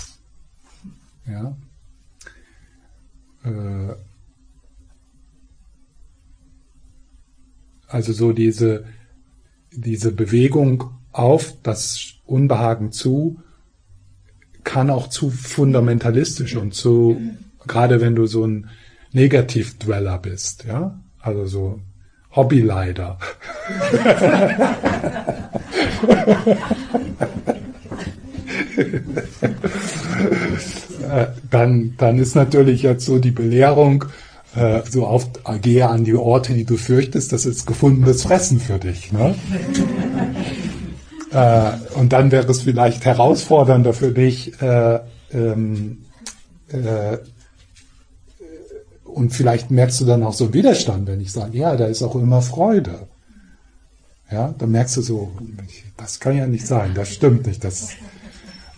Ja. 1.28 1.56
Äh, 3.44 3.96
Also 7.88 8.14
so 8.14 8.32
diese, 8.34 8.86
diese 9.72 10.12
Bewegung 10.12 10.86
auf 11.12 11.54
das 11.64 12.16
Unbehagen 12.26 12.92
zu, 12.92 13.40
kann 14.64 14.90
auch 14.90 15.08
zu 15.10 15.30
fundamentalistisch 15.30 16.56
und 16.56 16.74
zu, 16.74 17.22
gerade 17.68 18.02
wenn 18.02 18.16
du 18.16 18.26
so 18.26 18.46
ein 18.46 18.70
Negativdweller 19.12 20.18
bist, 20.18 20.64
ja, 20.66 21.00
also 21.20 21.46
so 21.46 21.82
Hobbyleider. 22.32 23.20
dann, 31.52 31.94
dann 31.98 32.18
ist 32.18 32.36
natürlich 32.36 32.82
jetzt 32.82 33.06
so 33.06 33.20
die 33.20 33.32
Belehrung, 33.32 34.06
äh, 34.56 34.82
so 34.90 35.06
auf, 35.06 35.28
gehe 35.62 35.88
an 35.88 36.04
die 36.04 36.16
Orte, 36.16 36.54
die 36.54 36.66
du 36.66 36.78
fürchtest, 36.78 37.32
das 37.32 37.46
ist 37.46 37.66
gefundenes 37.66 38.24
Fressen 38.24 38.60
für 38.60 38.80
dich. 38.80 39.12
Ne? 39.12 39.36
äh, 41.32 41.72
und 41.98 42.14
dann 42.14 42.32
wäre 42.32 42.50
es 42.52 42.62
vielleicht 42.62 43.06
herausfordernder 43.06 43.94
für 43.94 44.12
dich, 44.12 44.62
äh, 44.62 45.00
ähm, 45.32 46.06
äh, 46.70 47.18
und 49.04 49.32
vielleicht 49.32 49.70
merkst 49.70 50.02
du 50.02 50.06
dann 50.06 50.24
auch 50.24 50.34
so 50.34 50.54
Widerstand, 50.54 51.08
wenn 51.08 51.22
ich 51.22 51.32
sage, 51.32 51.58
ja, 51.58 51.76
da 51.76 51.86
ist 51.86 52.02
auch 52.02 52.16
immer 52.16 52.42
Freude. 52.42 53.08
Ja, 54.32 54.56
dann 54.58 54.72
merkst 54.72 54.98
du 54.98 55.02
so, 55.02 55.32
das 55.98 56.20
kann 56.20 56.36
ja 56.36 56.48
nicht 56.48 56.66
sein, 56.66 56.94
das 56.96 57.10
stimmt 57.10 57.46
nicht, 57.46 57.64
das, 57.64 57.90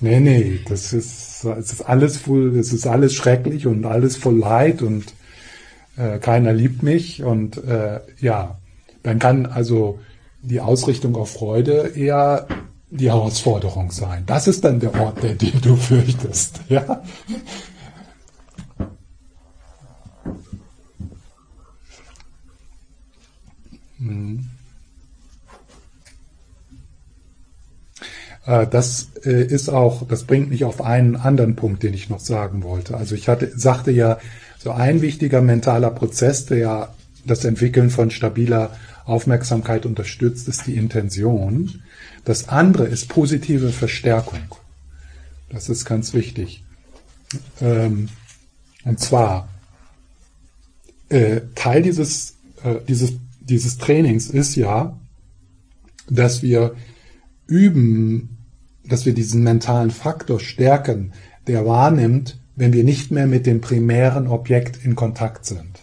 nee, 0.02 0.20
nee, 0.20 0.60
das 0.68 0.92
ist, 0.92 1.46
es 1.46 1.72
ist 1.72 1.82
alles 1.82 2.18
voll, 2.18 2.58
es 2.58 2.74
ist 2.74 2.86
alles 2.86 3.14
schrecklich 3.14 3.66
und 3.66 3.86
alles 3.86 4.18
voll 4.18 4.38
Leid 4.40 4.82
und 4.82 5.14
äh, 5.98 6.20
keiner 6.20 6.54
liebt 6.54 6.84
mich 6.84 7.24
und 7.24 7.58
äh, 7.64 8.00
ja, 8.20 8.58
dann 9.04 9.20
kann 9.20 9.46
also 9.46 10.00
die 10.42 10.62
Ausrichtung 10.62 11.16
auf 11.16 11.32
Freude 11.32 11.94
eher 11.96 12.48
die 12.90 13.10
Herausforderung 13.10 13.92
sein. 13.92 14.24
Das 14.26 14.48
ist 14.48 14.64
dann 14.64 14.80
der 14.80 15.00
Ort, 15.00 15.24
der 15.24 15.36
den 15.36 15.60
du 15.62 15.76
fürchtest. 15.76 16.62
Ja? 16.70 17.04
Hm. 24.00 24.50
Das 28.46 29.08
ist 29.24 29.70
auch, 29.70 30.08
das 30.08 30.26
bringt 30.26 30.52
mich 30.52 30.66
auf 30.66 30.80
einen 30.80 31.16
anderen 31.16 31.56
Punkt, 31.56 31.82
den 31.82 31.96
ich 31.96 32.12
noch 32.12 32.20
sagen 32.20 32.62
wollte. 32.62 32.96
Also 32.96 33.16
ich 33.16 33.28
hatte, 33.28 33.52
sagte 33.58 33.90
ja, 33.90 34.20
so 34.66 34.72
ein 34.72 35.04
wichtiger 35.04 35.44
mentaler 35.44 35.92
Prozess, 35.92 36.48
der 36.48 36.58
ja 36.58 36.96
das 37.24 37.46
Entwickeln 37.46 37.92
von 37.92 38.10
stabiler 38.10 38.76
Aufmerksamkeit 39.06 39.86
unterstützt, 39.86 40.48
ist 40.48 40.66
die 40.66 40.76
Intention. 40.76 41.84
Das 42.24 42.50
andere 42.50 42.88
ist 42.88 43.08
positive 43.08 43.70
Verstärkung. 43.70 44.40
Das 45.52 45.70
ist 45.70 45.86
ganz 45.86 46.16
wichtig. 46.16 46.64
Ähm, 47.62 48.10
und 48.86 49.00
zwar, 49.00 49.50
äh, 51.10 51.42
Teil 51.54 51.84
dieses, 51.84 52.34
äh, 52.64 52.78
dieses, 52.88 53.14
dieses 53.42 53.78
Trainings 53.78 54.32
ist 54.32 54.56
ja, 54.56 55.00
dass 56.10 56.42
wir 56.42 56.74
üben, 57.46 58.40
dass 58.84 59.06
wir 59.06 59.14
diesen 59.14 59.44
mentalen 59.44 59.92
Faktor 59.92 60.40
stärken, 60.40 61.14
der 61.46 61.68
wahrnimmt, 61.68 62.40
wenn 62.56 62.74
wir 62.74 62.84
nicht 62.84 63.12
mehr 63.12 63.28
mit 63.28 63.46
dem 63.46 63.62
primären 63.62 64.28
Objekt 64.28 64.84
in 64.84 64.96
Kontakt 64.96 65.46
sind. 65.46 65.82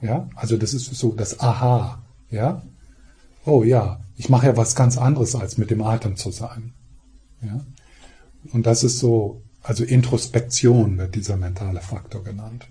Ja, 0.00 0.28
also 0.34 0.56
das 0.56 0.74
ist 0.74 0.86
so 0.94 1.12
das 1.12 1.40
Aha. 1.40 2.02
Ja, 2.30 2.62
oh 3.44 3.62
ja, 3.62 4.00
ich 4.16 4.28
mache 4.28 4.46
ja 4.46 4.56
was 4.56 4.74
ganz 4.74 4.98
anderes 4.98 5.34
als 5.34 5.58
mit 5.58 5.70
dem 5.70 5.82
Atem 5.82 6.16
zu 6.16 6.30
sein. 6.30 6.72
Ja, 7.42 7.64
und 8.52 8.66
das 8.66 8.84
ist 8.84 8.98
so, 8.98 9.42
also 9.62 9.84
Introspektion 9.84 10.98
wird 10.98 11.14
dieser 11.14 11.36
mentale 11.36 11.80
Faktor 11.80 12.22
genannt. 12.22 12.66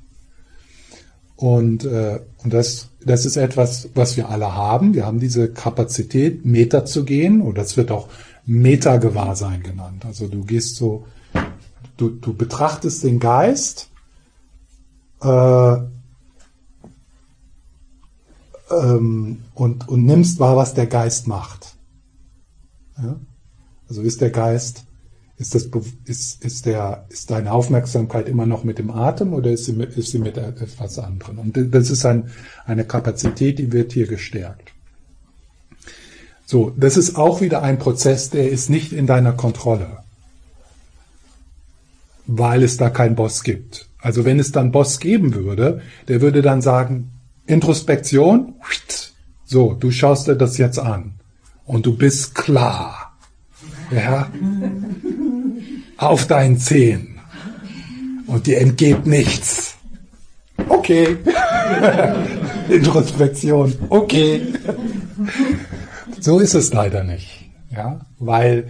Und, 1.36 1.84
äh, 1.84 2.20
und 2.44 2.54
das, 2.54 2.90
das 3.04 3.26
ist 3.26 3.36
etwas, 3.36 3.90
was 3.96 4.16
wir 4.16 4.30
alle 4.30 4.54
haben. 4.56 4.94
Wir 4.94 5.06
haben 5.06 5.20
diese 5.20 5.52
Kapazität, 5.52 6.46
Meta 6.46 6.86
zu 6.86 7.04
gehen, 7.04 7.42
oder 7.42 7.64
es 7.64 7.76
wird 7.76 7.92
auch 7.92 8.08
Meta-Gewahrsein 8.46 9.64
genannt. 9.64 10.06
Also 10.06 10.28
du 10.28 10.44
gehst 10.46 10.76
so, 10.76 11.08
du, 11.98 12.10
du 12.10 12.34
betrachtest 12.34 13.04
den 13.04 13.20
Geist 13.20 13.90
äh, 15.22 15.78
ähm, 18.72 19.44
und, 19.54 19.88
und 19.88 20.06
nimmst 20.06 20.40
wahr, 20.40 20.56
was 20.56 20.74
der 20.74 20.88
Geist 20.88 21.28
macht. 21.28 21.76
Ja? 22.98 23.16
Also 23.88 24.02
ist 24.02 24.22
der 24.22 24.32
Geist 24.32 24.86
ist, 25.38 25.56
das, 25.56 25.70
ist, 26.06 26.44
ist, 26.44 26.66
der, 26.66 27.06
ist 27.10 27.32
deine 27.32 27.52
Aufmerksamkeit 27.52 28.28
immer 28.30 28.46
noch 28.46 28.64
mit 28.64 28.78
dem 28.78 28.92
Atem 28.92 29.34
oder 29.34 29.52
ist 29.52 29.66
sie 29.66 29.74
mit, 29.74 29.98
ist 29.98 30.12
sie 30.12 30.20
mit 30.20 30.38
etwas 30.38 31.00
anderem? 31.00 31.40
Und 31.40 31.74
das 31.74 31.90
ist 31.90 32.06
ein, 32.06 32.30
eine 32.66 32.86
Kapazität, 32.86 33.60
die 33.60 33.72
wird 33.72 33.94
hier 33.94 34.08
gestärkt. 34.08 34.74
So, 36.46 36.72
das 36.78 36.98
ist 36.98 37.16
auch 37.16 37.42
wieder 37.42 37.64
ein 37.64 37.80
Prozess, 37.80 38.30
der 38.30 38.50
ist 38.50 38.70
nicht 38.70 38.94
in 38.94 39.08
deiner 39.08 39.34
Kontrolle, 39.34 40.03
weil 42.26 42.64
es 42.64 42.78
da 42.78 42.90
keinen 42.90 43.16
Boss 43.16 43.44
gibt. 43.44 43.90
Also 44.00 44.26
wenn 44.26 44.40
es 44.40 44.52
dann 44.52 44.72
Boss 44.72 45.00
geben 45.00 45.34
würde, 45.34 45.82
der 46.08 46.22
würde 46.22 46.42
dann 46.42 46.62
sagen, 46.62 47.12
Introspektion, 47.46 48.56
so, 49.46 49.74
du 49.74 49.92
schaust 49.92 50.28
dir 50.28 50.36
das 50.36 50.58
jetzt 50.58 50.80
an 50.80 51.14
und 51.66 51.86
du 51.86 51.96
bist 51.96 52.36
klar. 52.36 53.18
Ja, 53.92 54.30
auf 55.98 56.26
deinen 56.28 56.58
Zehen 56.58 57.20
und 58.28 58.48
dir 58.48 58.60
entgeht 58.60 59.06
nichts. 59.06 59.76
Okay. 60.70 61.18
Introspektion. 62.70 63.76
Okay. 63.90 64.42
So 66.20 66.40
ist 66.40 66.54
es 66.54 66.74
leider 66.74 67.04
nicht. 67.04 67.52
Ja, 67.72 68.02
weil 68.20 68.70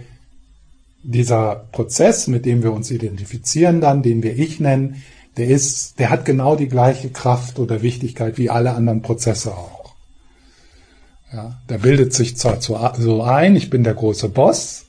dieser 1.04 1.66
Prozess, 1.70 2.26
mit 2.26 2.46
dem 2.46 2.62
wir 2.62 2.72
uns 2.72 2.90
identifizieren 2.90 3.80
dann, 3.80 4.02
den 4.02 4.22
wir 4.22 4.36
Ich 4.38 4.58
nennen, 4.58 5.02
der 5.36 5.48
ist, 5.48 5.98
der 5.98 6.10
hat 6.10 6.24
genau 6.24 6.56
die 6.56 6.68
gleiche 6.68 7.10
Kraft 7.10 7.58
oder 7.58 7.82
Wichtigkeit 7.82 8.38
wie 8.38 8.50
alle 8.50 8.72
anderen 8.72 9.02
Prozesse 9.02 9.52
auch. 9.52 9.94
Ja, 11.32 11.60
der 11.68 11.78
bildet 11.78 12.12
sich 12.12 12.36
zwar 12.36 12.60
so 12.60 13.22
ein, 13.22 13.56
ich 13.56 13.68
bin 13.68 13.82
der 13.82 13.94
große 13.94 14.28
Boss, 14.28 14.86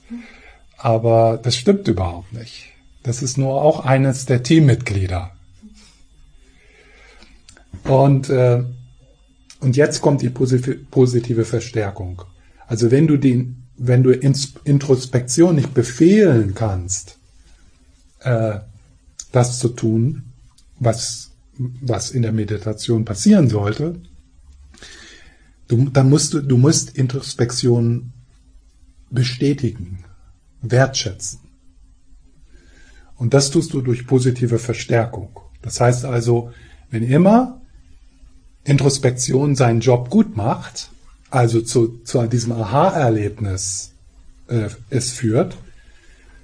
aber 0.77 1.39
das 1.41 1.55
stimmt 1.55 1.87
überhaupt 1.87 2.33
nicht. 2.33 2.71
Das 3.01 3.21
ist 3.21 3.37
nur 3.37 3.61
auch 3.61 3.85
eines 3.85 4.25
der 4.25 4.43
Teammitglieder. 4.43 5.31
Und, 7.83 8.29
äh, 8.29 8.63
und 9.59 9.75
jetzt 9.75 10.01
kommt 10.01 10.21
die 10.21 10.29
positive 10.29 11.45
Verstärkung. 11.45 12.21
Also 12.67 12.91
wenn 12.91 13.07
du 13.07 13.17
den, 13.17 13.64
wenn 13.77 14.03
du 14.03 14.11
Introspektion 14.11 15.55
nicht 15.55 15.73
befehlen 15.73 16.53
kannst, 16.55 17.17
äh, 18.21 18.59
das 19.31 19.59
zu 19.59 19.69
tun, 19.69 20.23
was, 20.79 21.31
was 21.57 22.11
in 22.11 22.21
der 22.21 22.31
Meditation 22.31 23.05
passieren 23.05 23.49
sollte, 23.49 23.99
du, 25.67 25.89
dann 25.89 26.09
musst 26.09 26.33
du, 26.33 26.41
du 26.41 26.57
musst 26.57 26.97
Introspektion 26.97 28.13
bestätigen 29.09 30.03
wertschätzen. 30.61 31.39
Und 33.17 33.33
das 33.33 33.51
tust 33.51 33.73
du 33.73 33.81
durch 33.81 34.07
positive 34.07 34.59
Verstärkung. 34.59 35.39
Das 35.61 35.79
heißt 35.79 36.05
also, 36.05 36.51
wenn 36.89 37.03
immer 37.03 37.61
Introspektion 38.63 39.55
seinen 39.55 39.79
Job 39.79 40.09
gut 40.09 40.35
macht, 40.35 40.89
also 41.35 41.61
zu, 41.61 41.99
zu 42.03 42.25
diesem 42.27 42.53
Aha-Erlebnis 42.53 43.91
äh, 44.47 44.69
es 44.89 45.11
führt, 45.11 45.57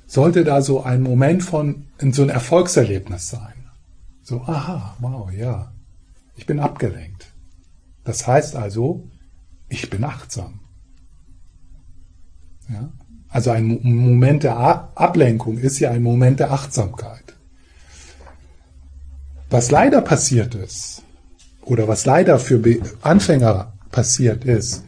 sollte 0.06 0.44
da 0.44 0.62
so 0.62 0.84
ein 0.84 1.02
Moment 1.02 1.44
von 1.44 1.88
so 2.00 2.24
ein 2.24 2.30
Erfolgserlebnis 2.30 3.30
sein. 3.30 3.54
So, 4.24 4.42
aha, 4.42 4.98
wow, 5.00 5.32
ja, 5.32 5.72
ich 6.36 6.46
bin 6.46 6.60
abgelenkt. 6.60 7.28
Das 8.04 8.28
heißt 8.28 8.56
also, 8.56 9.08
ich 9.70 9.90
bin 9.90 10.04
achtsam. 10.04 10.60
Ja? 12.70 12.92
Also 13.30 13.52
ein 13.52 13.80
Moment 13.84 14.44
der 14.44 14.58
Ablenkung 14.58 15.58
ist 15.58 15.80
ja 15.80 15.92
ein 15.92 16.04
Moment 16.04 16.42
der 16.42 16.52
Achtsamkeit. 16.52 17.38
Was 19.50 19.72
leider 19.72 20.02
passiert 20.02 20.56
ist, 20.56 21.04
oder 21.62 21.88
was 21.88 22.06
leider 22.06 22.40
für 22.40 22.62
Anfänger 23.02 23.74
passiert 23.92 24.46
ist, 24.46 24.84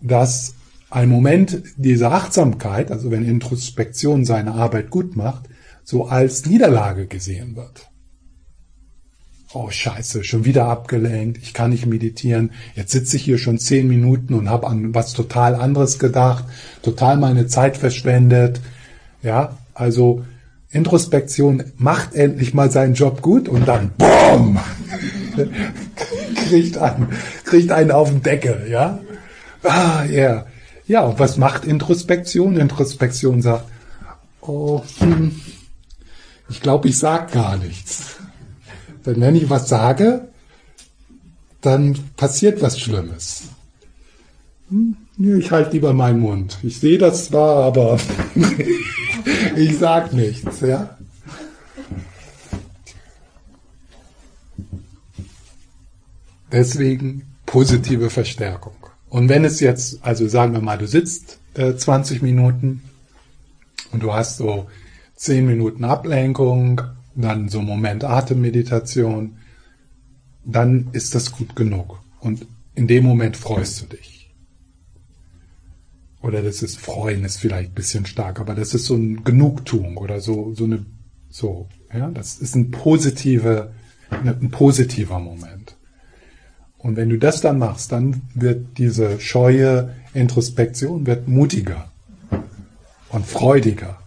dass 0.00 0.54
ein 0.90 1.08
Moment 1.08 1.62
dieser 1.76 2.12
Achtsamkeit, 2.12 2.90
also 2.90 3.10
wenn 3.10 3.24
Introspektion 3.24 4.24
seine 4.24 4.52
Arbeit 4.52 4.90
gut 4.90 5.16
macht, 5.16 5.44
so 5.84 6.06
als 6.06 6.46
Niederlage 6.46 7.06
gesehen 7.06 7.56
wird 7.56 7.90
oh 9.52 9.70
scheiße, 9.70 10.22
schon 10.24 10.44
wieder 10.44 10.66
abgelenkt, 10.66 11.38
ich 11.42 11.54
kann 11.54 11.70
nicht 11.70 11.86
meditieren, 11.86 12.52
jetzt 12.74 12.92
sitze 12.92 13.16
ich 13.16 13.24
hier 13.24 13.38
schon 13.38 13.58
zehn 13.58 13.88
Minuten 13.88 14.34
und 14.34 14.48
habe 14.48 14.66
an 14.68 14.94
was 14.94 15.12
total 15.12 15.54
anderes 15.54 15.98
gedacht, 15.98 16.44
total 16.82 17.16
meine 17.16 17.46
Zeit 17.46 17.76
verschwendet. 17.76 18.60
Ja, 19.22 19.58
also 19.74 20.24
Introspektion 20.70 21.64
macht 21.76 22.14
endlich 22.14 22.54
mal 22.54 22.70
seinen 22.70 22.94
Job 22.94 23.22
gut 23.22 23.48
und 23.48 23.66
dann 23.66 23.90
BOOM! 23.98 24.58
kriegt, 26.48 26.78
einen, 26.78 27.08
kriegt 27.44 27.72
einen 27.72 27.90
auf 27.90 28.08
den 28.08 28.22
Deckel, 28.22 28.66
ja? 28.68 29.00
Ah, 29.62 30.04
ja. 30.04 30.10
Yeah. 30.10 30.46
Ja, 30.90 31.16
was 31.20 31.36
macht 31.36 31.64
Introspektion? 31.64 32.56
Introspektion 32.56 33.42
sagt, 33.42 33.64
oh, 34.40 34.82
hm, 34.98 35.40
ich 36.48 36.60
glaube, 36.60 36.88
ich 36.88 36.98
sag 36.98 37.30
gar 37.30 37.56
nichts. 37.56 38.16
Denn 39.06 39.20
wenn 39.20 39.36
ich 39.36 39.48
was 39.48 39.68
sage, 39.68 40.28
dann 41.60 41.96
passiert 42.16 42.60
was 42.60 42.80
Schlimmes. 42.80 43.44
Hm? 44.68 44.96
Ich 45.38 45.52
halte 45.52 45.72
lieber 45.72 45.92
meinen 45.92 46.18
Mund. 46.18 46.58
Ich 46.64 46.80
sehe 46.80 46.98
das 46.98 47.26
zwar, 47.26 47.66
aber 47.66 48.00
ich 49.56 49.78
sage 49.78 50.16
nichts. 50.16 50.60
Ja? 50.60 50.98
Deswegen 56.52 57.22
positive 57.46 58.10
Verstärkung. 58.10 58.74
Und 59.08 59.28
wenn 59.28 59.44
es 59.44 59.60
jetzt, 59.60 60.04
also 60.04 60.28
sagen 60.28 60.52
wir 60.52 60.60
mal, 60.60 60.78
du 60.78 60.86
sitzt 60.86 61.38
äh, 61.54 61.74
20 61.74 62.22
Minuten 62.22 62.82
und 63.92 64.02
du 64.02 64.12
hast 64.12 64.36
so 64.36 64.68
10 65.16 65.46
Minuten 65.46 65.84
Ablenkung, 65.84 66.80
dann 67.14 67.48
so 67.48 67.60
Moment 67.60 68.04
Atemmeditation, 68.04 69.36
dann 70.44 70.88
ist 70.92 71.14
das 71.14 71.32
gut 71.32 71.56
genug. 71.56 72.00
Und 72.20 72.46
in 72.74 72.86
dem 72.86 73.04
Moment 73.04 73.36
freust 73.36 73.82
du 73.82 73.86
dich. 73.96 74.30
Oder 76.22 76.42
das 76.42 76.62
ist 76.62 76.78
Freuen 76.78 77.24
ist 77.24 77.38
vielleicht 77.38 77.72
ein 77.72 77.74
bisschen 77.74 78.06
stark, 78.06 78.40
aber 78.40 78.54
das 78.54 78.74
ist 78.74 78.86
so 78.86 78.94
ein 78.94 79.24
Genugtuung 79.24 79.96
oder 79.96 80.20
so, 80.20 80.54
so 80.54 80.64
eine, 80.64 80.84
so, 81.30 81.68
ja, 81.92 82.10
das 82.10 82.38
ist 82.38 82.54
ein 82.54 82.70
positive, 82.70 83.72
ein 84.10 84.50
positiver 84.50 85.18
Moment. 85.18 85.59
Und 86.82 86.96
wenn 86.96 87.10
du 87.10 87.18
das 87.18 87.40
dann 87.40 87.58
machst, 87.58 87.92
dann 87.92 88.22
wird 88.34 88.78
diese 88.78 89.20
scheue 89.20 89.94
Introspektion 90.14 91.06
wird 91.06 91.28
mutiger 91.28 91.90
und 93.10 93.26
freudiger. 93.26 93.98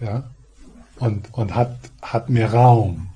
Ja? 0.00 0.24
und, 0.98 1.32
und 1.32 1.54
hat, 1.54 1.76
hat 2.02 2.30
mehr 2.30 2.52
Raum. 2.52 3.08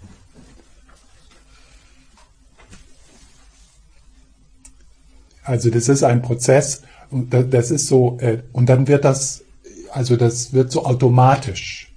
also 5.49 5.71
das 5.71 5.89
ist 5.89 6.03
ein 6.03 6.21
Prozess 6.23 6.83
und 7.11 7.33
das 7.33 7.71
ist 7.71 7.87
so, 7.87 8.19
äh, 8.21 8.43
und 8.53 8.69
dann 8.69 8.87
wird 8.87 9.05
das, 9.05 9.45
also 9.91 10.17
das 10.17 10.53
wird 10.53 10.71
so 10.71 10.85
automatisch. 10.85 11.91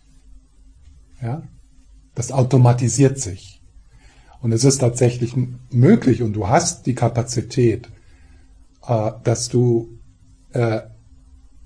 Ja? 1.21 1.43
Das 2.15 2.31
automatisiert 2.31 3.19
sich. 3.19 3.60
Und 4.41 4.51
es 4.51 4.63
ist 4.63 4.79
tatsächlich 4.79 5.35
möglich 5.69 6.21
und 6.21 6.33
du 6.33 6.47
hast 6.47 6.85
die 6.85 6.95
Kapazität, 6.95 7.89
äh, 8.87 9.11
dass 9.23 9.49
du 9.49 9.99
äh, 10.53 10.81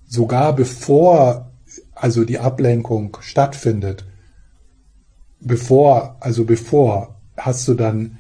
sogar 0.08 0.54
bevor 0.56 1.52
also 1.94 2.26
die 2.26 2.40
Ablenkung 2.40 3.18
stattfindet, 3.22 4.06
bevor, 5.40 6.18
also 6.20 6.44
bevor 6.44 7.16
hast 7.38 7.68
du 7.68 7.74
dann, 7.74 8.18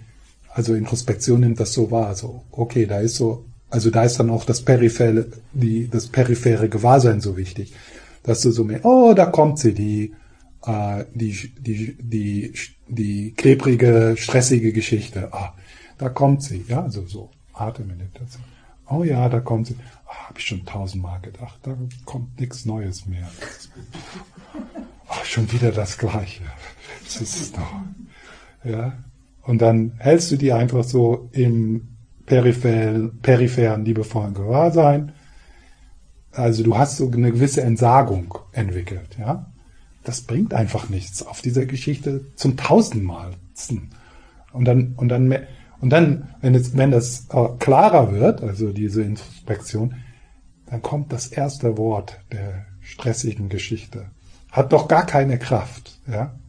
also 0.50 0.74
Introspektion 0.74 1.42
nimmt 1.42 1.60
das 1.60 1.74
so 1.74 1.92
wahr, 1.92 2.16
so, 2.16 2.44
okay, 2.52 2.86
da 2.86 3.00
ist 3.00 3.16
so, 3.16 3.46
also 3.70 3.90
da 3.90 4.04
ist 4.04 4.20
dann 4.20 4.30
auch 4.30 4.46
das 4.46 4.62
periphere, 4.62 5.28
die, 5.52 5.90
das 5.90 6.08
periphere 6.08 6.70
Gewahrsein 6.70 7.20
so 7.20 7.36
wichtig, 7.36 7.74
dass 8.24 8.42
du 8.42 8.52
so 8.52 8.64
mehr, 8.64 8.86
oh, 8.86 9.14
da 9.14 9.26
kommt 9.26 9.60
sie, 9.60 9.74
die, 9.74 10.14
äh, 10.66 11.06
die, 11.14 11.54
die, 11.60 11.98
die, 12.00 12.54
die 12.88 13.34
klebrige, 13.34 14.16
stressige 14.18 14.74
Geschichte, 14.74 15.34
ah, 15.34 15.54
da 15.98 16.10
kommt 16.10 16.44
sie, 16.44 16.66
ja, 16.68 16.84
also 16.84 17.06
so, 17.06 17.32
Atemmeditation. 17.54 18.44
Oh 18.88 19.04
ja, 19.04 19.30
da 19.30 19.40
kommt 19.40 19.68
sie. 19.68 19.76
Ah, 20.06 20.28
Habe 20.28 20.40
ich 20.40 20.46
schon 20.46 20.66
tausendmal 20.66 21.20
gedacht. 21.22 21.60
Da 21.64 21.76
kommt 22.06 22.40
nichts 22.40 22.66
Neues 22.66 23.06
mehr. 23.06 23.30
Ach, 25.08 25.26
schon 25.26 25.52
wieder 25.52 25.72
das 25.72 25.98
Gleiche. 25.98 26.44
Das 27.04 27.22
ist 27.22 27.58
doch. 27.58 27.74
Ja. 28.64 28.94
Und 29.42 29.62
dann 29.62 29.94
hältst 29.98 30.32
du 30.32 30.38
die 30.38 30.52
einfach 30.52 30.84
so 30.84 31.30
im 31.32 31.96
peripheren, 32.26 33.20
peripheren 33.22 33.86
liebevollen 33.86 34.34
Gewahrsein. 34.34 35.14
Also 36.32 36.64
du 36.64 36.78
hast 36.78 36.98
so 36.98 37.10
eine 37.10 37.32
gewisse 37.32 37.62
Entsagung 37.62 38.38
entwickelt, 38.52 39.18
ja. 39.18 39.52
Das 40.06 40.22
bringt 40.22 40.54
einfach 40.54 40.90
nichts 40.90 41.26
auf 41.26 41.42
dieser 41.42 41.66
Geschichte 41.66 42.26
zum 42.36 42.56
tausendmalsten. 42.56 43.90
Und 44.54 44.66
dann, 44.66 44.94
und 44.96 45.10
dann, 45.10 45.34
und 45.82 45.90
dann, 45.90 46.36
wenn 46.42 46.56
es, 46.56 46.78
wenn 46.78 46.92
das 46.92 47.28
äh, 47.32 47.48
klarer 47.60 48.14
wird, 48.14 48.42
also 48.42 48.72
diese 48.72 49.02
Introspektion, 49.02 49.96
dann 50.68 50.82
kommt 50.82 51.12
das 51.12 51.28
erste 51.28 51.78
Wort 51.78 52.20
der 52.32 52.66
stressigen 52.82 53.50
Geschichte. 53.50 54.06
Hat 54.52 54.72
doch 54.72 54.88
gar 54.88 55.06
keine 55.06 55.38
Kraft, 55.38 56.00
ja. 56.08 56.40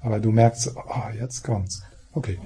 Aber 0.00 0.18
du 0.18 0.30
merkst, 0.32 0.74
oh, 0.76 1.18
jetzt 1.18 1.44
kommt's. 1.44 1.82
Okay. 2.12 2.38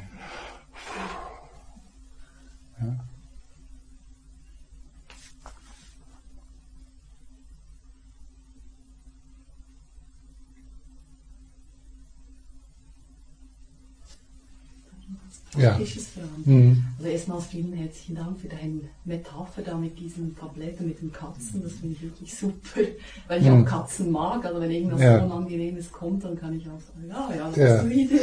Praktisches 15.55 16.09
ja. 16.17 16.23
Fragen. 16.23 16.43
Mhm. 16.45 16.85
Also 16.99 17.11
erstmal 17.11 17.41
vielen 17.41 17.73
herzlichen 17.73 18.17
Dank 18.17 18.39
für 18.39 18.49
deine 18.49 18.81
Metapher 19.05 19.63
da 19.63 19.77
mit 19.77 19.99
diesen 19.99 20.37
Tabletten, 20.37 20.87
mit 20.87 21.01
den 21.01 21.13
Katzen. 21.13 21.63
Das 21.63 21.73
finde 21.73 21.95
ich 21.95 22.03
wirklich 22.03 22.35
super, 22.35 22.81
weil 23.29 23.41
ich 23.41 23.49
mhm. 23.49 23.63
auch 23.63 23.67
Katzen 23.67 24.11
mag. 24.11 24.45
Also 24.45 24.61
wenn 24.61 24.71
irgendwas 24.71 25.01
ja. 25.01 25.23
Unangenehmes 25.25 25.91
kommt, 25.93 26.25
dann 26.25 26.37
kann 26.37 26.55
ich 26.55 26.69
auch 26.69 26.81
sagen, 26.81 27.09
ja, 27.09 27.31
ja, 27.35 27.67
ja. 27.67 27.83
du 27.83 27.91
wieder. 27.91 28.19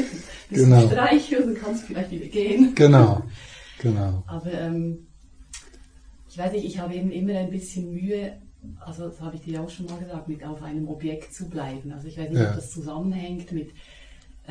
Bist 0.49 0.63
genau. 0.63 0.81
du 0.81 0.87
streicheln, 0.87 1.53
dann 1.53 1.63
kannst 1.63 1.83
du 1.83 1.87
vielleicht 1.87 2.11
wieder 2.11 2.27
gehen. 2.27 2.75
Genau, 2.75 3.21
genau. 3.79 4.23
Aber 4.27 4.51
ähm, 4.51 5.07
ich 6.29 6.37
weiß 6.37 6.51
nicht, 6.53 6.65
ich 6.65 6.79
habe 6.79 6.93
eben 6.93 7.11
immer 7.11 7.37
ein 7.37 7.49
bisschen 7.49 7.91
Mühe, 7.91 8.37
also 8.79 9.07
das 9.07 9.19
habe 9.21 9.35
ich 9.35 9.41
dir 9.41 9.61
auch 9.61 9.69
schon 9.69 9.87
mal 9.87 9.99
gesagt, 9.99 10.27
mit 10.27 10.43
auf 10.43 10.61
einem 10.61 10.87
Objekt 10.87 11.33
zu 11.33 11.49
bleiben. 11.49 11.91
Also 11.91 12.07
ich 12.07 12.17
weiß 12.17 12.29
nicht, 12.29 12.41
ob 12.41 12.55
das 12.55 12.71
zusammenhängt 12.71 13.51
mit 13.51 13.71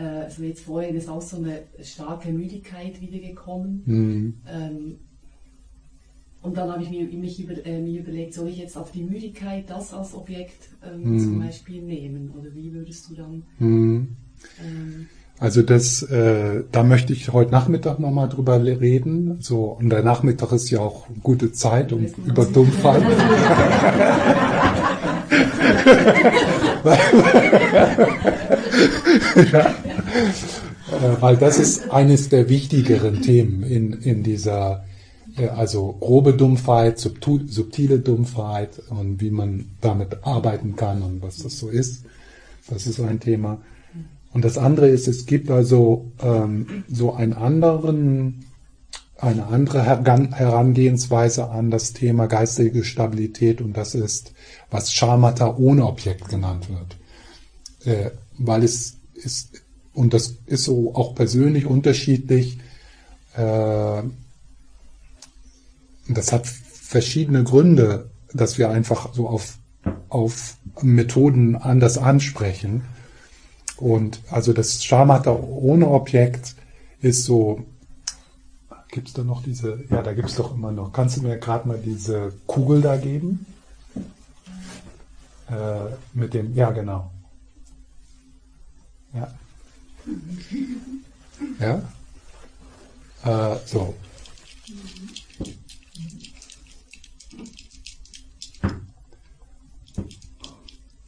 also 0.03 0.43
jetzt 0.43 0.65
vorhin 0.65 0.97
ist 0.97 1.09
auch 1.09 1.23
so 1.23 1.37
eine 1.37 1.63
starke 1.83 2.33
Müdigkeit 2.33 3.01
wiedergekommen. 3.01 3.83
Mhm. 3.85 4.35
Ähm, 4.49 4.99
und 6.43 6.57
dann 6.57 6.73
habe 6.73 6.83
ich 6.83 6.91
mir, 6.91 7.05
mich 7.07 7.43
über, 7.43 7.55
äh, 7.67 7.81
mir 7.81 8.01
überlegt, 8.01 8.33
soll 8.35 8.49
ich 8.49 8.59
jetzt 8.59 8.77
auf 8.77 8.93
die 8.93 9.03
Müdigkeit 9.03 9.69
das 9.69 9.93
als 9.93 10.15
Objekt 10.15 10.71
ähm, 10.83 11.13
mhm. 11.13 11.19
zum 11.19 11.41
Beispiel 11.41 11.83
nehmen? 11.83 12.33
Oder 12.39 12.55
wie 12.55 12.73
würdest 12.73 13.11
du 13.11 13.15
dann? 13.15 13.43
Mhm. 13.59 14.17
Ähm, 14.65 15.07
also 15.39 15.63
das, 15.63 16.03
äh, 16.03 16.65
da 16.71 16.83
möchte 16.83 17.13
ich 17.13 17.33
heute 17.33 17.51
Nachmittag 17.51 17.99
nochmal 17.99 18.29
drüber 18.29 18.63
reden. 18.63 19.41
So, 19.41 19.65
und 19.65 19.91
der 19.91 20.03
Nachmittag 20.03 20.53
ist 20.53 20.71
ja 20.71 20.81
auch 20.81 21.07
gute 21.23 21.53
Zeit, 21.53 21.93
um 21.93 22.07
über 22.27 22.45
Dummheit. 22.45 23.03
ja. 29.53 29.75
Äh, 30.91 31.21
weil 31.21 31.37
das 31.37 31.59
ist 31.59 31.91
eines 31.91 32.29
der 32.29 32.49
wichtigeren 32.49 33.23
Themen 33.23 33.63
in, 33.63 33.93
in 33.93 34.23
dieser, 34.23 34.85
äh, 35.37 35.49
also 35.49 35.97
grobe 36.01 36.35
Dumpfheit, 36.35 36.99
subtile 36.99 37.99
Dumpfheit 37.99 38.83
und 38.89 39.21
wie 39.21 39.31
man 39.31 39.67
damit 39.81 40.25
arbeiten 40.25 40.77
kann 40.77 41.03
und 41.03 41.23
was 41.23 41.39
das 41.39 41.59
so 41.59 41.69
ist. 41.69 42.05
Das 42.69 42.87
ist 42.87 43.01
ein 43.01 43.21
Thema. 43.21 43.61
Und 44.33 44.45
das 44.45 44.59
andere 44.59 44.89
ist, 44.89 45.09
es 45.09 45.27
gibt 45.27 45.51
also 45.51 46.13
ähm, 46.23 46.85
so 46.89 47.13
einen 47.13 47.33
anderen, 47.33 48.45
eine 49.19 49.47
andere 49.47 49.85
Herangehensweise 49.85 51.51
an 51.51 51.71
das 51.71 51.93
Thema 51.93 52.27
geistige 52.27 52.85
Stabilität 52.85 53.61
und 53.61 53.77
das 53.77 53.95
ist, 53.95 54.33
was 54.71 54.93
Schamata 54.93 55.57
ohne 55.57 55.85
Objekt 55.87 56.29
genannt 56.29 56.71
wird. 56.71 56.97
Äh, 57.85 58.11
weil 58.39 58.63
es 58.63 58.97
ist, 59.15 59.63
und 59.95 60.15
das 60.15 60.35
ist 60.47 60.65
so 60.65 60.95
auch 60.95 61.15
persönlich 61.15 61.67
unterschiedlich, 61.67 62.59
äh, 63.35 64.03
das 66.09 66.33
hat 66.33 66.47
verschiedene 66.47 67.45
Gründe, 67.45 68.11
dass 68.33 68.59
wir 68.59 68.71
einfach 68.71 69.15
so 69.15 69.29
auf, 69.29 69.59
auf 70.09 70.57
Methoden 70.83 71.57
anders 71.57 71.99
ansprechen. 71.99 72.83
Und 73.77 74.21
also 74.31 74.53
das 74.53 74.85
Schamata 74.85 75.33
ohne 75.33 75.89
Objekt 75.89 76.55
ist 77.01 77.25
so, 77.25 77.65
gibt 78.91 79.09
es 79.09 79.15
da 79.15 79.23
noch 79.23 79.43
diese, 79.43 79.85
ja, 79.89 80.03
da 80.03 80.13
gibt 80.13 80.29
es 80.29 80.37
doch 80.37 80.55
immer 80.55 80.73
noch, 80.73 80.93
kannst 80.93 81.17
du 81.17 81.23
mir 81.23 81.39
gerade 81.39 81.67
mal 81.67 81.79
diese 81.79 82.33
Kugel 82.47 82.83
da 82.83 82.97
geben? 82.97 83.47
Äh, 85.49 85.95
mit 86.13 86.35
dem, 86.35 86.55
ja 86.55 86.71
genau. 86.71 87.11
Ja. 89.15 89.33
Ja? 91.59 91.83
Äh, 93.25 93.59
so. 93.67 93.95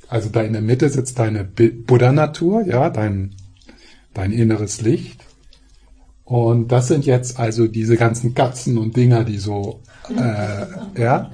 Also 0.09 0.29
da 0.29 0.43
in 0.43 0.53
der 0.53 0.61
Mitte 0.61 0.91
sitzt 0.91 1.19
deine 1.19 1.43
Buddha-Natur, 1.45 2.67
ja, 2.67 2.91
dein, 2.91 3.35
dein 4.13 4.33
inneres 4.33 4.83
Licht. 4.83 5.25
Und 6.25 6.71
das 6.71 6.89
sind 6.89 7.07
jetzt 7.07 7.39
also 7.39 7.67
diese 7.67 7.97
ganzen 7.97 8.35
Katzen 8.35 8.77
und 8.77 8.97
Dinger, 8.97 9.25
die 9.25 9.39
so, 9.39 9.81
äh, 10.11 11.01
ja, 11.01 11.31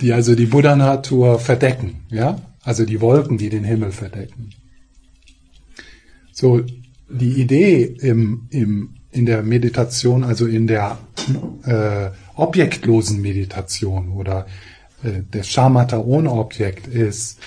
die 0.00 0.12
also 0.12 0.34
die 0.34 0.46
Buddha-Natur 0.46 1.40
verdecken, 1.40 2.04
ja, 2.08 2.38
also 2.62 2.84
die 2.84 3.00
Wolken, 3.00 3.38
die 3.38 3.48
den 3.48 3.64
Himmel 3.64 3.90
verdecken. 3.90 4.50
So, 6.38 6.60
die 7.08 7.40
Idee 7.40 7.84
im, 7.84 8.46
im, 8.50 8.96
in 9.10 9.24
der 9.24 9.42
Meditation, 9.42 10.22
also 10.22 10.44
in 10.44 10.66
der 10.66 10.98
äh, 11.64 12.10
objektlosen 12.34 13.22
Meditation 13.22 14.12
oder 14.12 14.46
äh, 15.02 15.22
der 15.22 15.44
Shamatha 15.44 15.96
ohne 15.96 16.30
Objekt 16.30 16.88
ist, 16.88 17.38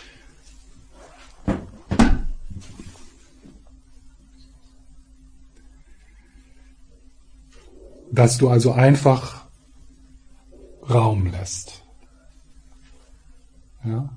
dass 8.12 8.40
du 8.40 8.50
also 8.50 8.72
einfach 8.72 9.46
Raum 10.90 11.28
lässt. 11.28 11.84
Ja? 13.86 14.10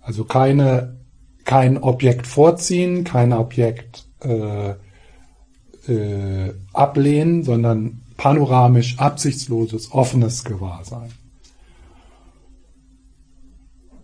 Also 0.00 0.24
keine 0.24 1.03
kein 1.44 1.78
Objekt 1.78 2.26
vorziehen, 2.26 3.04
kein 3.04 3.32
Objekt 3.32 4.06
äh, 4.20 4.74
äh, 5.86 6.54
ablehnen, 6.72 7.42
sondern 7.42 8.02
panoramisch, 8.16 8.98
absichtsloses, 8.98 9.92
offenes 9.92 10.44
Gewahrsein. 10.44 11.12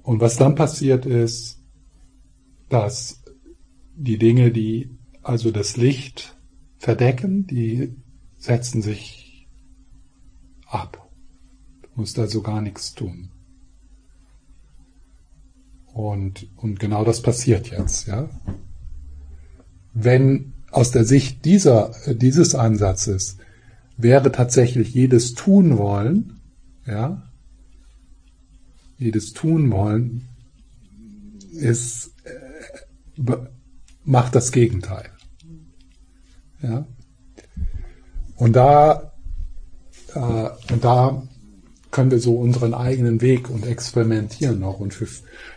Und 0.03 0.20
was 0.20 0.37
dann 0.37 0.55
passiert 0.55 1.07
ist, 1.07 1.61
dass 2.68 3.22
die 3.94 4.18
Dinge, 4.18 4.50
die 4.50 4.90
also 5.22 5.50
das 5.50 5.76
Licht 5.76 6.37
verdecken, 6.79 7.46
die 7.46 7.94
setzen 8.37 8.83
sich 8.83 9.46
ab. 10.66 11.09
Du 11.83 11.88
musst 11.96 12.18
also 12.18 12.42
gar 12.42 12.61
nichts 12.61 12.94
tun. 12.94 13.31
Und, 16.00 16.46
und 16.56 16.80
genau 16.80 17.04
das 17.04 17.20
passiert 17.20 17.70
jetzt, 17.70 18.06
ja. 18.06 18.30
Wenn 19.92 20.54
aus 20.70 20.92
der 20.92 21.04
Sicht 21.04 21.44
dieser, 21.44 21.92
dieses 22.06 22.54
Ansatzes 22.54 23.36
wäre 23.98 24.32
tatsächlich 24.32 24.94
jedes 24.94 25.34
tun 25.34 25.76
wollen, 25.76 26.40
ja, 26.86 27.30
jedes 28.96 29.34
tun 29.34 29.70
wollen, 29.70 30.26
ist, 31.52 32.14
äh, 32.24 33.36
macht 34.04 34.34
das 34.34 34.52
Gegenteil. 34.52 35.10
Ja. 36.62 36.86
Und 38.36 38.56
da, 38.56 39.12
äh, 40.14 40.72
und 40.72 40.82
da 40.82 41.28
können 41.90 42.11
wir 42.11 42.20
so 42.20 42.35
unseren 42.35 42.74
eigenen 42.74 43.20
Weg 43.20 43.50
und 43.50 43.66
experimentieren 43.66 44.61
noch. 44.61 44.79
Und 44.81 44.94
für, 44.94 45.07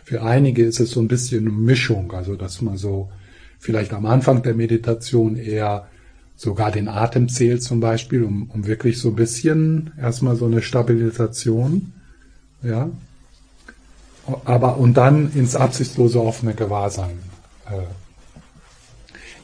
für 0.04 0.22
einige 0.22 0.64
ist 0.64 0.80
es 0.80 0.90
so 0.90 1.00
ein 1.00 1.08
bisschen 1.08 1.46
eine 1.46 1.56
Mischung, 1.56 2.12
also 2.12 2.34
dass 2.34 2.60
man 2.60 2.76
so 2.76 3.10
vielleicht 3.58 3.92
am 3.92 4.06
Anfang 4.06 4.42
der 4.42 4.54
Meditation 4.54 5.36
eher 5.36 5.88
sogar 6.36 6.70
den 6.70 6.88
Atem 6.88 7.28
zählt 7.28 7.62
zum 7.62 7.80
Beispiel, 7.80 8.24
um, 8.24 8.50
um 8.50 8.66
wirklich 8.66 8.98
so 8.98 9.10
ein 9.10 9.14
bisschen 9.14 9.92
erstmal 10.00 10.36
so 10.36 10.46
eine 10.46 10.62
Stabilisation, 10.62 11.92
ja, 12.62 12.90
aber 14.44 14.78
und 14.78 14.94
dann 14.94 15.32
ins 15.32 15.54
absichtslose 15.54 16.20
offene 16.20 16.54
Gewahrsein. 16.54 17.18
Äh. 17.66 17.82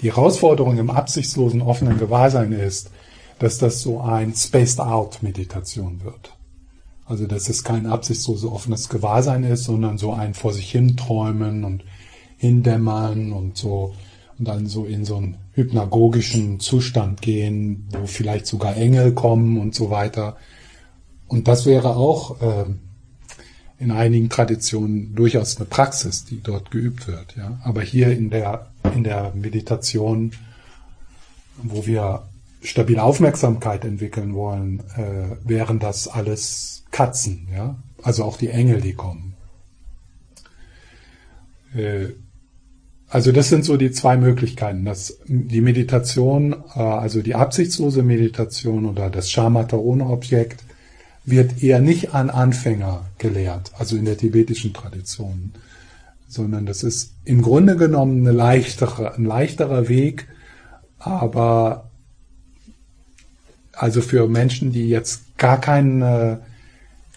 Die 0.03 0.09
Herausforderung 0.09 0.79
im 0.79 0.90
absichtslosen 0.90 1.61
offenen 1.61 1.98
Gewahrsein 1.98 2.53
ist, 2.53 2.90
dass 3.38 3.59
das 3.59 3.83
so 3.83 4.00
ein 4.00 4.35
Spaced 4.35 4.81
Out 4.81 5.22
Meditation 5.22 6.00
wird. 6.03 6.33
Also 7.11 7.27
dass 7.27 7.49
es 7.49 7.64
kein 7.64 7.87
absichtsloses 7.87 8.49
offenes 8.49 8.88
Gewahrsein 8.88 9.42
ist, 9.42 9.64
sondern 9.64 9.99
so 9.99 10.12
ein 10.12 10.33
vor 10.33 10.53
sich 10.53 10.70
hin 10.70 10.96
träumen 10.96 11.64
und 11.64 11.83
hindämmern 12.37 13.33
und 13.33 13.57
so 13.57 13.94
und 14.38 14.46
dann 14.46 14.66
so 14.66 14.85
in 14.85 15.05
so 15.05 15.16
einen 15.16 15.37
hypnagogischen 15.53 16.61
Zustand 16.61 17.20
gehen, 17.20 17.88
wo 17.90 18.07
vielleicht 18.07 18.46
sogar 18.46 18.77
Engel 18.77 19.12
kommen 19.12 19.59
und 19.59 19.75
so 19.75 19.90
weiter. 19.90 20.37
Und 21.27 21.49
das 21.49 21.66
wäre 21.66 21.96
auch 21.96 22.40
äh, 22.40 22.64
in 23.81 23.90
einigen 23.90 24.31
Traditionen 24.31 25.16
durchaus 25.16 25.57
eine 25.57 25.66
Praxis, 25.66 26.25
die 26.25 26.40
dort 26.40 26.70
geübt 26.70 27.09
wird. 27.09 27.35
Ja? 27.37 27.61
Aber 27.64 27.83
hier 27.83 28.12
in 28.12 28.31
der, 28.31 28.70
in 28.94 29.03
der 29.03 29.33
Meditation, 29.35 30.31
wo 31.61 31.87
wir 31.87 32.29
stabile 32.62 33.03
Aufmerksamkeit 33.03 33.85
entwickeln 33.85 34.35
wollen, 34.35 34.81
äh, 34.96 35.37
wären 35.44 35.79
das 35.79 36.09
alles 36.09 36.85
Katzen, 36.90 37.49
ja, 37.55 37.77
also 38.03 38.25
auch 38.25 38.37
die 38.37 38.49
Engel, 38.49 38.81
die 38.81 38.94
kommen. 38.94 39.35
Äh, 41.75 42.09
also 43.09 43.33
das 43.33 43.49
sind 43.49 43.64
so 43.64 43.77
die 43.77 43.90
zwei 43.90 44.16
Möglichkeiten. 44.16 44.85
Das, 44.85 45.18
die 45.27 45.61
Meditation, 45.61 46.55
äh, 46.75 46.81
also 46.81 47.23
die 47.23 47.35
absichtslose 47.35 48.03
Meditation 48.03 48.87
oder 48.87 49.11
das 49.11 49.31
Shamatha 49.31 49.77
ohne 49.77 50.07
Objekt, 50.07 50.62
wird 51.25 51.62
eher 51.62 51.81
nicht 51.81 52.14
an 52.14 52.31
Anfänger 52.31 53.07
gelehrt, 53.18 53.73
also 53.79 53.96
in 53.96 54.05
der 54.05 54.16
tibetischen 54.16 54.73
Tradition, 54.73 55.53
sondern 56.29 56.66
das 56.66 56.83
ist 56.83 57.14
im 57.25 57.42
Grunde 57.42 57.77
genommen 57.77 58.20
eine 58.20 58.33
leichtere, 58.37 59.14
ein 59.14 59.25
leichterer 59.25 59.88
Weg, 59.88 60.29
aber 60.99 61.89
also 63.80 64.02
für 64.02 64.28
Menschen, 64.28 64.72
die 64.72 64.90
jetzt 64.90 65.38
gar 65.38 65.58
keine, 65.58 66.42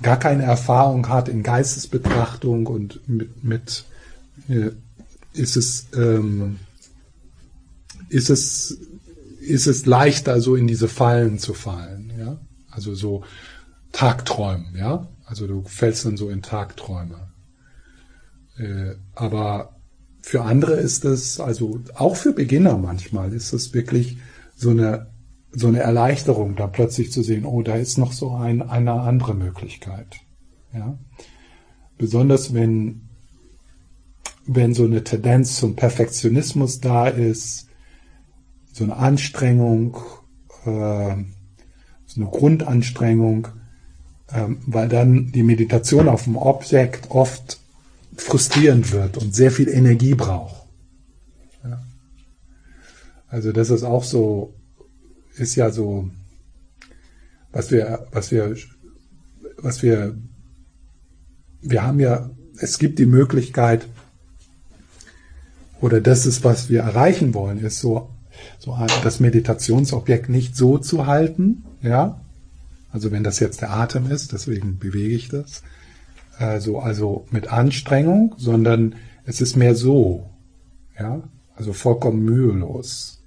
gar 0.02 0.18
keine 0.18 0.44
Erfahrung 0.44 1.10
hat 1.10 1.28
in 1.28 1.44
Geistesbetrachtung 1.44 2.68
und 2.68 3.06
mit, 3.06 3.44
mit 3.44 3.84
äh, 4.48 4.70
ist 5.34 5.58
es, 5.58 5.88
ähm, 5.94 6.60
ist 8.08 8.30
es, 8.30 8.78
ist 9.42 9.68
es 9.68 9.86
leichter, 9.86 10.40
so 10.40 10.56
in 10.56 10.66
diese 10.66 10.88
Fallen 10.88 11.38
zu 11.38 11.54
fallen, 11.54 12.14
ja? 12.18 12.40
Also 12.72 12.96
so 12.96 13.26
Tagträumen, 13.92 14.74
ja. 14.78 15.10
Also 15.26 15.48
du 15.48 15.64
fällst 15.64 16.06
dann 16.06 16.16
so 16.16 16.30
in 16.30 16.42
Tagträume. 16.42 17.28
Äh, 18.58 18.96
aber 19.16 19.76
für 20.22 20.44
andere 20.44 20.76
ist 20.76 21.04
es, 21.04 21.42
also 21.42 21.82
auch 21.96 22.16
für 22.16 22.32
Beginner 22.32 22.78
manchmal, 22.78 23.34
ist 23.34 23.52
es 23.52 23.74
wirklich 23.74 24.18
so 24.56 24.70
eine, 24.70 25.13
so 25.56 25.68
eine 25.68 25.80
Erleichterung, 25.80 26.56
da 26.56 26.68
plötzlich 26.68 27.12
zu 27.12 27.22
sehen, 27.22 27.46
oh, 27.46 27.62
da 27.62 27.76
ist 27.76 27.98
noch 27.98 28.12
so 28.12 28.32
ein, 28.32 28.62
eine 28.62 28.94
andere 28.94 29.36
Möglichkeit. 29.36 30.18
Ja? 30.74 30.98
Besonders 31.98 32.54
wenn, 32.54 33.10
wenn 34.46 34.74
so 34.74 34.86
eine 34.86 35.04
Tendenz 35.04 35.58
zum 35.58 35.76
Perfektionismus 35.76 36.82
da 36.82 37.08
ist, 37.08 37.68
so 38.72 38.84
eine 38.84 38.96
Anstrengung, 38.98 39.98
äh, 40.66 41.16
so 42.06 42.22
eine 42.22 42.30
Grundanstrengung, 42.30 43.48
ähm, 44.32 44.60
weil 44.66 44.90
dann 44.90 45.32
die 45.32 45.44
Meditation 45.44 46.08
auf 46.08 46.24
dem 46.24 46.36
Objekt 46.36 47.12
oft 47.12 47.60
frustrierend 48.16 48.92
wird 48.92 49.18
und 49.18 49.36
sehr 49.36 49.52
viel 49.52 49.70
Energie 49.70 50.16
braucht. 50.16 50.68
Ja. 51.64 51.84
Also 53.28 53.52
das 53.52 53.70
ist 53.70 53.84
auch 53.84 54.04
so, 54.04 54.56
ist 55.38 55.56
ja 55.56 55.70
so, 55.72 56.10
was 57.52 57.72
wir, 57.72 58.08
was 58.12 58.32
wir, 58.32 58.56
was 59.58 59.84
wir, 59.84 60.16
wir 61.62 61.84
haben 61.84 62.00
ja, 62.00 62.30
es 62.58 62.78
gibt 62.78 63.00
die 63.00 63.06
Möglichkeit, 63.06 63.88
oder 65.82 66.00
das 66.00 66.26
ist, 66.26 66.44
was 66.44 66.70
wir 66.70 66.82
erreichen 66.82 67.34
wollen, 67.34 67.60
ist 67.60 67.80
so, 67.80 68.10
so 68.60 68.78
das 69.04 69.20
Meditationsobjekt 69.20 70.30
nicht 70.30 70.56
so 70.56 70.78
zu 70.78 71.08
halten, 71.08 71.66
ja, 71.82 72.22
also 72.94 73.12
wenn 73.12 73.24
das 73.24 73.40
jetzt 73.40 73.62
der 73.62 73.72
Atem 73.72 74.10
ist, 74.10 74.34
deswegen 74.34 74.78
bewege 74.78 75.16
ich 75.16 75.28
das. 75.28 75.64
Also, 76.38 76.80
also 76.80 77.26
mit 77.32 77.48
Anstrengung, 77.48 78.36
sondern 78.38 78.96
es 79.26 79.42
ist 79.42 79.56
mehr 79.56 79.76
so. 79.76 80.30
Ja, 80.98 81.24
also 81.56 81.74
vollkommen 81.74 82.24
mühelos. 82.24 83.24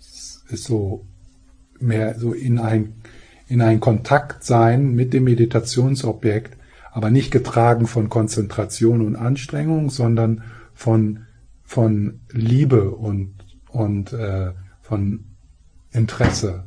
Es 0.00 0.42
ist 0.48 0.64
so 0.64 1.06
mehr 1.80 2.18
so 2.18 2.32
in 2.32 2.58
ein, 2.58 2.94
in 3.48 3.62
ein 3.62 3.80
Kontakt 3.80 4.44
sein 4.44 4.94
mit 4.94 5.12
dem 5.12 5.24
Meditationsobjekt, 5.24 6.56
aber 6.92 7.10
nicht 7.10 7.30
getragen 7.30 7.86
von 7.86 8.08
Konzentration 8.08 9.00
und 9.00 9.16
Anstrengung, 9.16 9.90
sondern 9.90 10.42
von, 10.74 11.26
von 11.62 12.20
Liebe 12.32 12.90
und, 12.90 13.34
und 13.70 14.12
äh, 14.12 14.52
von 14.82 15.24
Interesse 15.92 16.64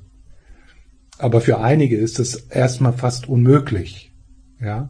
aber 1.24 1.42
für 1.42 1.60
einige 1.60 1.96
ist 1.96 2.20
es 2.20 2.36
erstmal 2.36 2.94
fast 2.94 3.30
unmöglich. 3.30 4.14
Ja. 4.60 4.90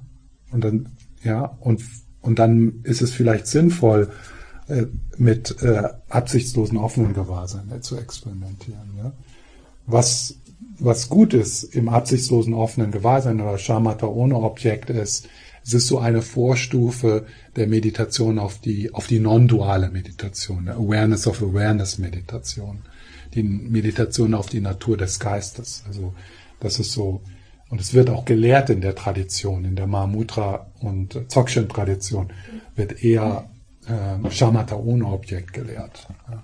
Und 0.51 0.63
dann, 0.63 0.89
ja, 1.23 1.45
und, 1.59 1.83
und 2.21 2.39
dann 2.39 2.81
ist 2.83 3.01
es 3.01 3.11
vielleicht 3.11 3.47
sinnvoll, 3.47 4.09
äh, 4.67 4.85
mit 5.17 5.61
äh, 5.61 5.89
absichtslosen 6.09 6.77
offenen 6.77 7.13
Gewahrsein 7.13 7.71
äh, 7.71 7.81
zu 7.81 7.97
experimentieren. 7.97 8.97
Ja? 8.97 9.13
Was, 9.85 10.37
was 10.79 11.09
gut 11.09 11.33
ist 11.33 11.63
im 11.75 11.89
absichtslosen 11.89 12.53
offenen 12.53 12.91
Gewahrsein 12.91 13.41
oder 13.41 13.57
Shamatha 13.57 14.07
ohne 14.07 14.35
Objekt 14.35 14.89
ist, 14.89 15.27
es 15.65 15.73
ist 15.73 15.87
so 15.87 15.99
eine 15.99 16.21
Vorstufe 16.21 17.25
der 17.55 17.67
Meditation 17.67 18.37
auf 18.37 18.59
die, 18.59 18.93
auf 18.93 19.07
die 19.07 19.19
non-duale 19.19 19.89
Meditation, 19.89 20.65
der 20.65 20.75
Awareness 20.75 21.25
of 21.27 21.41
Awareness 21.41 21.99
Meditation 21.99 22.83
die 23.33 23.43
Meditation 23.43 24.33
auf 24.33 24.47
die 24.47 24.61
Natur 24.61 24.97
des 24.97 25.19
Geistes. 25.19 25.83
Also 25.87 26.13
das 26.59 26.79
ist 26.79 26.91
so, 26.91 27.21
und 27.69 27.81
es 27.81 27.93
wird 27.93 28.09
auch 28.09 28.25
gelehrt 28.25 28.69
in 28.69 28.81
der 28.81 28.95
Tradition, 28.95 29.65
in 29.65 29.75
der 29.75 29.87
Mahamudra 29.87 30.67
und 30.79 31.19
Dzogchen 31.29 31.67
Tradition 31.67 32.31
wird 32.75 33.03
eher 33.03 33.49
äh, 33.87 34.29
Shamatha 34.31 34.75
ohne 34.75 35.05
Objekt 35.05 35.53
gelehrt. 35.53 36.07
Ja. 36.29 36.43